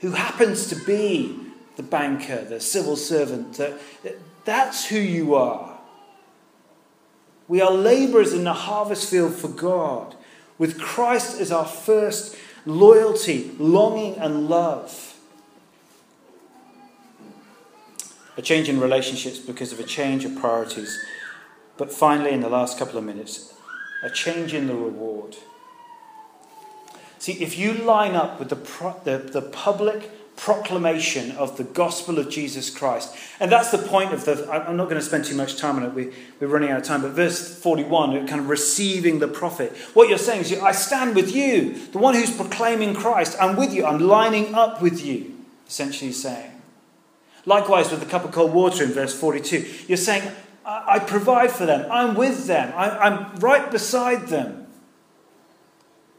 who 0.00 0.12
happens 0.12 0.66
to 0.68 0.76
be 0.84 1.38
the 1.76 1.82
banker, 1.82 2.44
the 2.44 2.60
civil 2.60 2.96
servant. 2.96 3.54
The, 3.54 3.78
that's 4.44 4.86
who 4.86 4.98
you 4.98 5.34
are. 5.34 5.78
We 7.48 7.60
are 7.60 7.70
labourers 7.70 8.32
in 8.32 8.44
the 8.44 8.52
harvest 8.52 9.08
field 9.08 9.34
for 9.34 9.48
God, 9.48 10.16
with 10.58 10.80
Christ 10.80 11.40
as 11.40 11.52
our 11.52 11.64
first 11.64 12.36
loyalty, 12.64 13.52
longing, 13.58 14.16
and 14.16 14.48
love. 14.48 15.14
A 18.36 18.42
change 18.42 18.68
in 18.68 18.80
relationships 18.80 19.38
because 19.38 19.72
of 19.72 19.80
a 19.80 19.84
change 19.84 20.24
of 20.24 20.36
priorities. 20.36 20.98
But 21.76 21.92
finally, 21.92 22.32
in 22.32 22.40
the 22.40 22.48
last 22.48 22.78
couple 22.78 22.98
of 22.98 23.04
minutes, 23.04 23.54
a 24.02 24.10
change 24.10 24.54
in 24.54 24.66
the 24.66 24.74
reward. 24.74 25.36
See, 27.18 27.32
if 27.42 27.58
you 27.58 27.72
line 27.72 28.14
up 28.14 28.38
with 28.38 28.50
the, 28.50 28.56
pro- 28.56 29.00
the, 29.04 29.18
the 29.18 29.42
public 29.42 30.10
proclamation 30.36 31.32
of 31.32 31.56
the 31.56 31.64
gospel 31.64 32.18
of 32.18 32.28
Jesus 32.28 32.68
Christ, 32.68 33.16
and 33.40 33.50
that's 33.50 33.70
the 33.70 33.78
point 33.78 34.12
of 34.12 34.24
the. 34.26 34.48
I'm 34.50 34.76
not 34.76 34.84
going 34.84 35.00
to 35.00 35.06
spend 35.06 35.24
too 35.24 35.34
much 35.34 35.56
time 35.56 35.76
on 35.76 35.82
it, 35.84 35.94
we, 35.94 36.12
we're 36.38 36.48
running 36.48 36.70
out 36.70 36.78
of 36.78 36.84
time, 36.84 37.02
but 37.02 37.12
verse 37.12 37.58
41, 37.58 38.26
kind 38.28 38.40
of 38.40 38.48
receiving 38.48 39.18
the 39.18 39.28
prophet. 39.28 39.74
What 39.94 40.08
you're 40.08 40.18
saying 40.18 40.42
is, 40.42 40.52
I 40.60 40.72
stand 40.72 41.16
with 41.16 41.34
you, 41.34 41.72
the 41.88 41.98
one 41.98 42.14
who's 42.14 42.34
proclaiming 42.34 42.94
Christ. 42.94 43.36
I'm 43.40 43.56
with 43.56 43.72
you, 43.72 43.86
I'm 43.86 43.98
lining 43.98 44.54
up 44.54 44.82
with 44.82 45.04
you, 45.04 45.34
essentially 45.66 46.12
saying. 46.12 46.52
Likewise, 47.46 47.90
with 47.90 48.00
the 48.00 48.06
cup 48.06 48.24
of 48.24 48.32
cold 48.32 48.52
water 48.52 48.84
in 48.84 48.90
verse 48.90 49.18
42, 49.18 49.66
you're 49.86 49.96
saying, 49.96 50.30
I 50.68 50.98
provide 50.98 51.52
for 51.52 51.64
them. 51.64 51.86
I'm 51.92 52.16
with 52.16 52.46
them. 52.46 52.72
I'm 52.76 53.36
right 53.36 53.70
beside 53.70 54.26
them. 54.26 54.66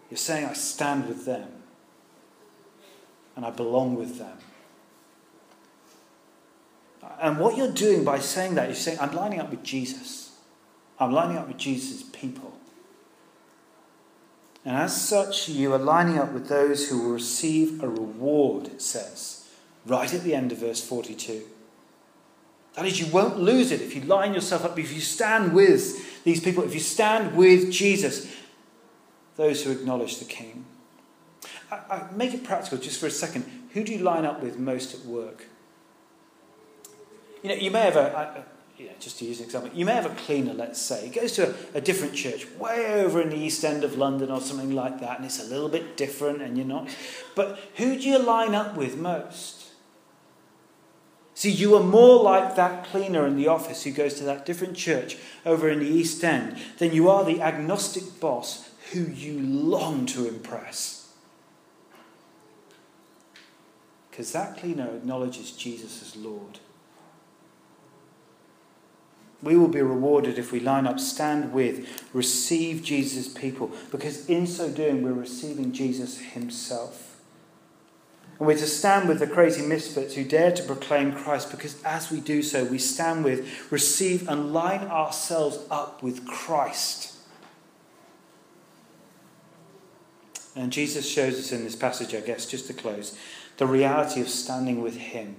You're 0.10 0.18
saying, 0.18 0.46
I 0.46 0.54
stand 0.54 1.08
with 1.08 1.26
them 1.26 1.50
and 3.36 3.46
I 3.46 3.50
belong 3.50 3.96
with 3.96 4.18
them. 4.18 4.38
And 7.20 7.40
what 7.40 7.58
you're 7.58 7.72
doing 7.72 8.06
by 8.06 8.20
saying 8.20 8.56
that, 8.56 8.68
you're 8.68 8.76
saying, 8.76 9.00
I'm 9.02 9.14
lining 9.14 9.42
up 9.42 9.50
with 9.50 9.64
Jesus. 9.64 10.32
I'm 10.98 11.12
lining 11.12 11.38
up 11.38 11.48
with 11.48 11.58
Jesus' 11.58 12.04
people. 12.04 12.54
And 14.64 14.76
as 14.76 15.00
such, 15.00 15.50
you 15.50 15.74
are 15.74 15.80
lining 15.80 16.18
up 16.18 16.32
with 16.32 16.48
those 16.48 16.90
who 16.90 17.02
will 17.02 17.12
receive 17.12 17.84
a 17.84 17.88
reward, 17.88 18.68
it 18.68 18.82
says, 18.82 19.48
right 19.86 20.14
at 20.14 20.24
the 20.24 20.34
end 20.34 20.52
of 20.52 20.58
verse 20.60 20.84
42. 20.84 21.44
That 22.78 22.86
is, 22.86 23.00
you 23.00 23.08
won't 23.08 23.40
lose 23.40 23.72
it 23.72 23.82
if 23.82 23.96
you 23.96 24.02
line 24.04 24.36
yourself 24.36 24.64
up, 24.64 24.78
if 24.78 24.94
you 24.94 25.02
stand 25.02 25.54
with 25.54 26.24
these 26.24 26.40
people, 26.40 26.64
if 26.64 26.76
you 26.76 26.80
stand 26.80 27.36
with 27.36 27.72
Jesus, 27.72 28.32
those 29.36 29.64
who 29.64 29.72
acknowledge 29.72 30.20
the 30.20 30.26
King. 30.26 30.64
I, 31.72 31.76
I 31.76 32.12
make 32.14 32.36
it 32.36 32.44
practical 32.44 32.78
just 32.78 33.00
for 33.00 33.08
a 33.08 33.12
second. 33.12 33.46
Who 33.74 33.84
do 33.84 33.92
you 33.92 33.98
line 33.98 34.26
up 34.26 34.44
with 34.44 34.60
most 34.60 34.94
at 34.94 35.02
work? 35.06 35.48
You 37.42 37.50
know, 37.50 37.56
you 37.56 37.72
may 37.72 37.82
have 37.82 37.96
a, 37.96 38.46
know, 38.86 38.92
just 39.00 39.18
to 39.20 39.26
use 39.26 39.40
an 39.40 39.46
example, 39.46 39.72
you 39.74 39.84
may 39.86 39.94
have 39.94 40.06
a 40.06 40.16
cleaner, 40.16 40.54
let's 40.54 40.80
say, 40.80 41.10
goes 41.10 41.32
to 41.34 41.50
a, 41.50 41.78
a, 41.78 41.82
different 41.82 42.14
church, 42.14 42.48
way 42.60 43.02
over 43.02 43.20
in 43.22 43.30
the 43.30 43.38
east 43.38 43.64
end 43.66 43.84
of 43.84 43.98
London 43.98 44.30
or 44.30 44.40
something 44.40 44.72
like 44.72 45.00
that, 45.00 45.18
and 45.18 45.26
it's 45.26 45.44
a 45.44 45.48
little 45.48 45.70
bit 45.70 45.98
different, 45.98 46.44
and 46.44 46.58
you're 46.58 46.68
not. 46.68 46.90
But 47.34 47.60
who 47.76 47.98
do 47.98 48.08
you 48.08 48.20
line 48.20 48.54
up 48.54 48.78
with 48.78 48.98
most? 48.98 49.72
See, 51.38 51.52
you 51.52 51.76
are 51.76 51.84
more 51.84 52.24
like 52.24 52.56
that 52.56 52.86
cleaner 52.86 53.28
in 53.28 53.36
the 53.36 53.48
office 53.48 53.84
who 53.84 53.92
goes 53.92 54.16
to 54.16 54.24
that 54.24 54.44
different 54.44 54.76
church 54.76 55.18
over 55.46 55.70
in 55.70 55.78
the 55.78 55.86
East 55.86 56.24
End 56.24 56.58
than 56.80 56.94
you 56.94 57.12
are 57.12 57.24
the 57.24 57.44
agnostic 57.44 58.20
boss 58.20 58.68
who 58.92 59.02
you 59.02 59.40
long 59.40 60.08
to 60.08 60.28
impress. 60.28 61.14
Because 64.10 64.32
that 64.32 64.58
cleaner 64.58 64.90
acknowledges 64.90 65.52
Jesus 65.52 66.02
as 66.02 66.16
Lord. 66.16 66.58
We 69.44 69.56
will 69.56 69.68
be 69.68 69.84
rewarded 69.84 70.40
if 70.40 70.52
we 70.52 70.60
line 70.60 70.88
up, 70.88 71.00
stand 71.00 71.54
with, 71.54 72.04
receive 72.16 72.82
Jesus' 72.82 73.28
people, 73.28 73.72
because 73.92 74.28
in 74.28 74.48
so 74.48 74.72
doing, 74.72 75.04
we're 75.04 75.14
receiving 75.14 75.72
Jesus 75.72 76.18
himself. 76.18 77.07
And 78.38 78.48
we're 78.48 78.58
to 78.58 78.68
stand 78.68 79.08
with 79.08 79.20
the 79.20 79.28
crazy 79.28 79.66
misfits 79.66 80.16
who 80.16 80.24
dare 80.24 80.52
to 80.52 80.64
proclaim 80.64 81.14
Christ 81.14 81.52
because 81.52 81.82
as 81.84 82.12
we 82.12 82.20
do 82.20 82.42
so, 82.42 82.64
we 82.64 82.78
stand 82.78 83.24
with, 83.24 83.72
receive, 83.72 84.28
and 84.28 84.54
line 84.54 84.88
ourselves 84.88 85.60
up 85.72 86.04
with 86.04 86.26
Christ. 86.28 87.16
And 90.56 90.72
Jesus 90.72 91.10
shows 91.10 91.38
us 91.40 91.52
in 91.52 91.64
this 91.64 91.76
passage, 91.76 92.16
I 92.16 92.22
guess, 92.22 92.46
just 92.46 92.68
to 92.68 92.74
close, 92.74 93.18
the 93.58 93.68
reality 93.68 94.22
of 94.22 94.30
standing 94.30 94.82
with 94.82 94.98
Him 94.98 95.36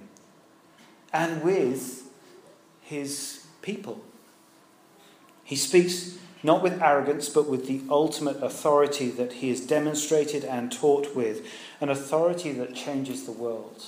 and 1.13 1.41
with 1.41 2.09
his 2.89 3.45
people. 3.61 4.03
He 5.43 5.55
speaks 5.55 6.17
not 6.41 6.63
with 6.63 6.81
arrogance, 6.81 7.27
but 7.29 7.49
with 7.49 7.67
the 7.67 7.81
ultimate 7.89 8.41
authority 8.41 9.09
that 9.09 9.33
he 9.33 9.49
has 9.49 9.61
demonstrated 9.61 10.45
and 10.45 10.71
taught 10.71 11.15
with, 11.15 11.45
an 11.81 11.89
authority 11.89 12.51
that 12.53 12.73
changes 12.73 13.25
the 13.25 13.31
world, 13.31 13.85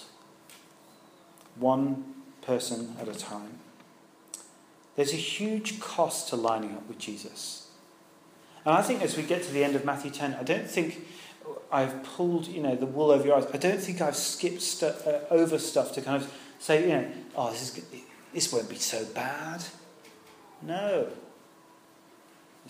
one 1.55 2.03
person 2.41 2.95
at 2.99 3.07
a 3.07 3.13
time. 3.13 3.59
There's 4.95 5.13
a 5.13 5.17
huge 5.17 5.79
cost 5.79 6.29
to 6.29 6.35
lining 6.35 6.73
up 6.73 6.87
with 6.87 6.99
Jesus. 6.99 7.69
And 8.65 8.75
I 8.75 8.81
think 8.81 9.01
as 9.01 9.15
we 9.15 9.23
get 9.23 9.43
to 9.43 9.51
the 9.51 9.63
end 9.63 9.75
of 9.75 9.85
Matthew 9.85 10.11
10, 10.11 10.35
I 10.35 10.43
don't 10.43 10.69
think 10.69 11.07
I've 11.71 12.03
pulled, 12.03 12.47
you 12.47 12.61
know, 12.61 12.75
the 12.75 12.85
wool 12.85 13.11
over 13.11 13.25
your 13.25 13.37
eyes. 13.37 13.47
I 13.53 13.57
don't 13.57 13.79
think 13.79 14.01
I've 14.01 14.15
skipped 14.15 14.83
uh, 14.83 15.19
over 15.29 15.57
stuff 15.57 15.93
to 15.93 16.01
kind 16.01 16.21
of 16.21 16.31
say, 16.59 16.81
you 16.83 16.89
know, 16.89 17.07
oh, 17.35 17.51
this, 17.51 17.77
is, 17.77 17.85
this 18.33 18.53
won't 18.53 18.69
be 18.69 18.75
so 18.75 19.05
bad. 19.05 19.63
No. 20.61 21.07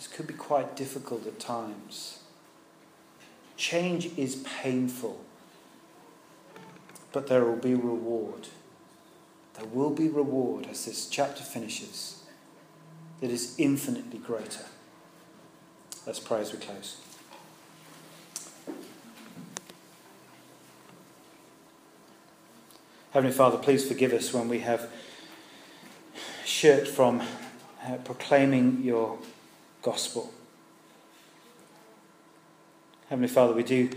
This 0.02 0.10
could 0.10 0.26
be 0.26 0.34
quite 0.34 0.74
difficult 0.74 1.28
at 1.28 1.38
times. 1.38 2.18
Change 3.56 4.06
is 4.18 4.44
painful, 4.60 5.24
but 7.12 7.28
there 7.28 7.44
will 7.44 7.54
be 7.54 7.76
reward. 7.76 8.48
There 9.54 9.66
will 9.66 9.90
be 9.90 10.08
reward 10.08 10.66
as 10.68 10.86
this 10.86 11.08
chapter 11.08 11.44
finishes 11.44 12.24
that 13.20 13.30
is 13.30 13.54
infinitely 13.58 14.18
greater. 14.18 14.64
Let's 16.04 16.18
pray 16.18 16.40
as 16.40 16.52
we 16.52 16.58
close. 16.58 16.96
Heavenly 23.12 23.36
Father, 23.36 23.58
please 23.58 23.86
forgive 23.86 24.12
us 24.12 24.34
when 24.34 24.48
we 24.48 24.58
have 24.58 24.90
shirked 26.44 26.88
from 26.88 27.22
uh, 27.86 27.98
proclaiming 27.98 28.82
your 28.82 29.18
gospel. 29.82 30.32
Heavenly 33.08 33.28
Father, 33.28 33.52
we 33.52 33.62
do 33.62 33.90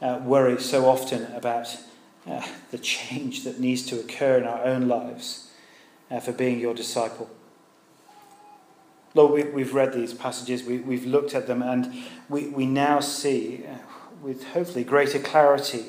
uh, 0.00 0.20
worry 0.22 0.60
so 0.60 0.88
often 0.88 1.24
about 1.32 1.76
uh, 2.28 2.46
the 2.70 2.78
change 2.78 3.44
that 3.44 3.58
needs 3.58 3.84
to 3.86 3.98
occur 3.98 4.38
in 4.38 4.44
our 4.44 4.64
own 4.64 4.86
lives 4.86 5.50
uh, 6.10 6.20
for 6.20 6.32
being 6.32 6.60
your 6.60 6.74
disciple. 6.74 7.28
Lord, 9.14 9.52
we, 9.52 9.62
have 9.62 9.74
read 9.74 9.92
these 9.92 10.14
passages, 10.14 10.62
we, 10.62 10.78
we've 10.78 11.04
looked 11.04 11.34
at 11.34 11.46
them, 11.46 11.60
and 11.60 11.92
we, 12.28 12.48
we 12.48 12.64
now 12.64 13.00
see, 13.00 13.64
uh, 13.66 13.78
with 14.22 14.44
hopefully 14.48 14.84
greater 14.84 15.18
clarity, 15.18 15.86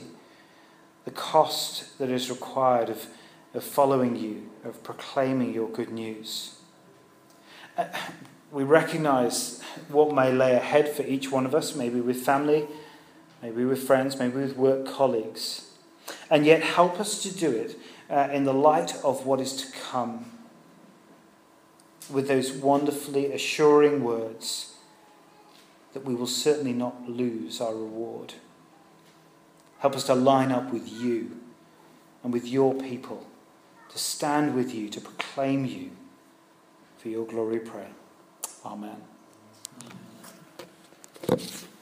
the 1.05 1.11
cost 1.11 1.97
that 1.99 2.09
is 2.09 2.29
required 2.29 2.89
of, 2.89 3.07
of 3.53 3.63
following 3.63 4.15
you, 4.15 4.49
of 4.65 4.83
proclaiming 4.83 5.53
your 5.53 5.69
good 5.69 5.89
news. 5.89 6.55
We 8.53 8.63
recognize 8.63 9.61
what 9.87 10.13
may 10.13 10.31
lay 10.31 10.53
ahead 10.53 10.87
for 10.87 11.01
each 11.01 11.31
one 11.31 11.47
of 11.47 11.55
us, 11.55 11.75
maybe 11.75 11.99
with 11.99 12.17
family, 12.17 12.67
maybe 13.41 13.65
with 13.65 13.81
friends, 13.81 14.19
maybe 14.19 14.35
with 14.35 14.55
work 14.55 14.85
colleagues. 14.85 15.71
And 16.29 16.45
yet, 16.45 16.61
help 16.61 16.99
us 16.99 17.23
to 17.23 17.35
do 17.35 17.49
it 17.49 17.79
uh, 18.11 18.29
in 18.31 18.43
the 18.43 18.53
light 18.53 18.95
of 19.03 19.25
what 19.25 19.41
is 19.41 19.53
to 19.55 19.71
come, 19.89 20.25
with 22.11 22.27
those 22.27 22.51
wonderfully 22.51 23.31
assuring 23.31 24.03
words 24.03 24.75
that 25.93 26.05
we 26.05 26.13
will 26.13 26.27
certainly 26.27 26.73
not 26.73 27.09
lose 27.09 27.59
our 27.59 27.73
reward. 27.73 28.35
Help 29.79 29.95
us 29.95 30.03
to 30.03 30.13
line 30.13 30.51
up 30.51 30.71
with 30.71 30.87
you 30.87 31.39
and 32.23 32.31
with 32.31 32.47
your 32.47 32.75
people, 32.75 33.25
to 33.89 33.97
stand 33.97 34.53
with 34.53 34.75
you, 34.75 34.89
to 34.89 35.01
proclaim 35.01 35.65
you. 35.65 35.89
For 36.99 37.09
your 37.09 37.25
glory, 37.25 37.59
pray. 37.59 37.87
Amen. 38.65 38.95
Amen. 41.29 41.72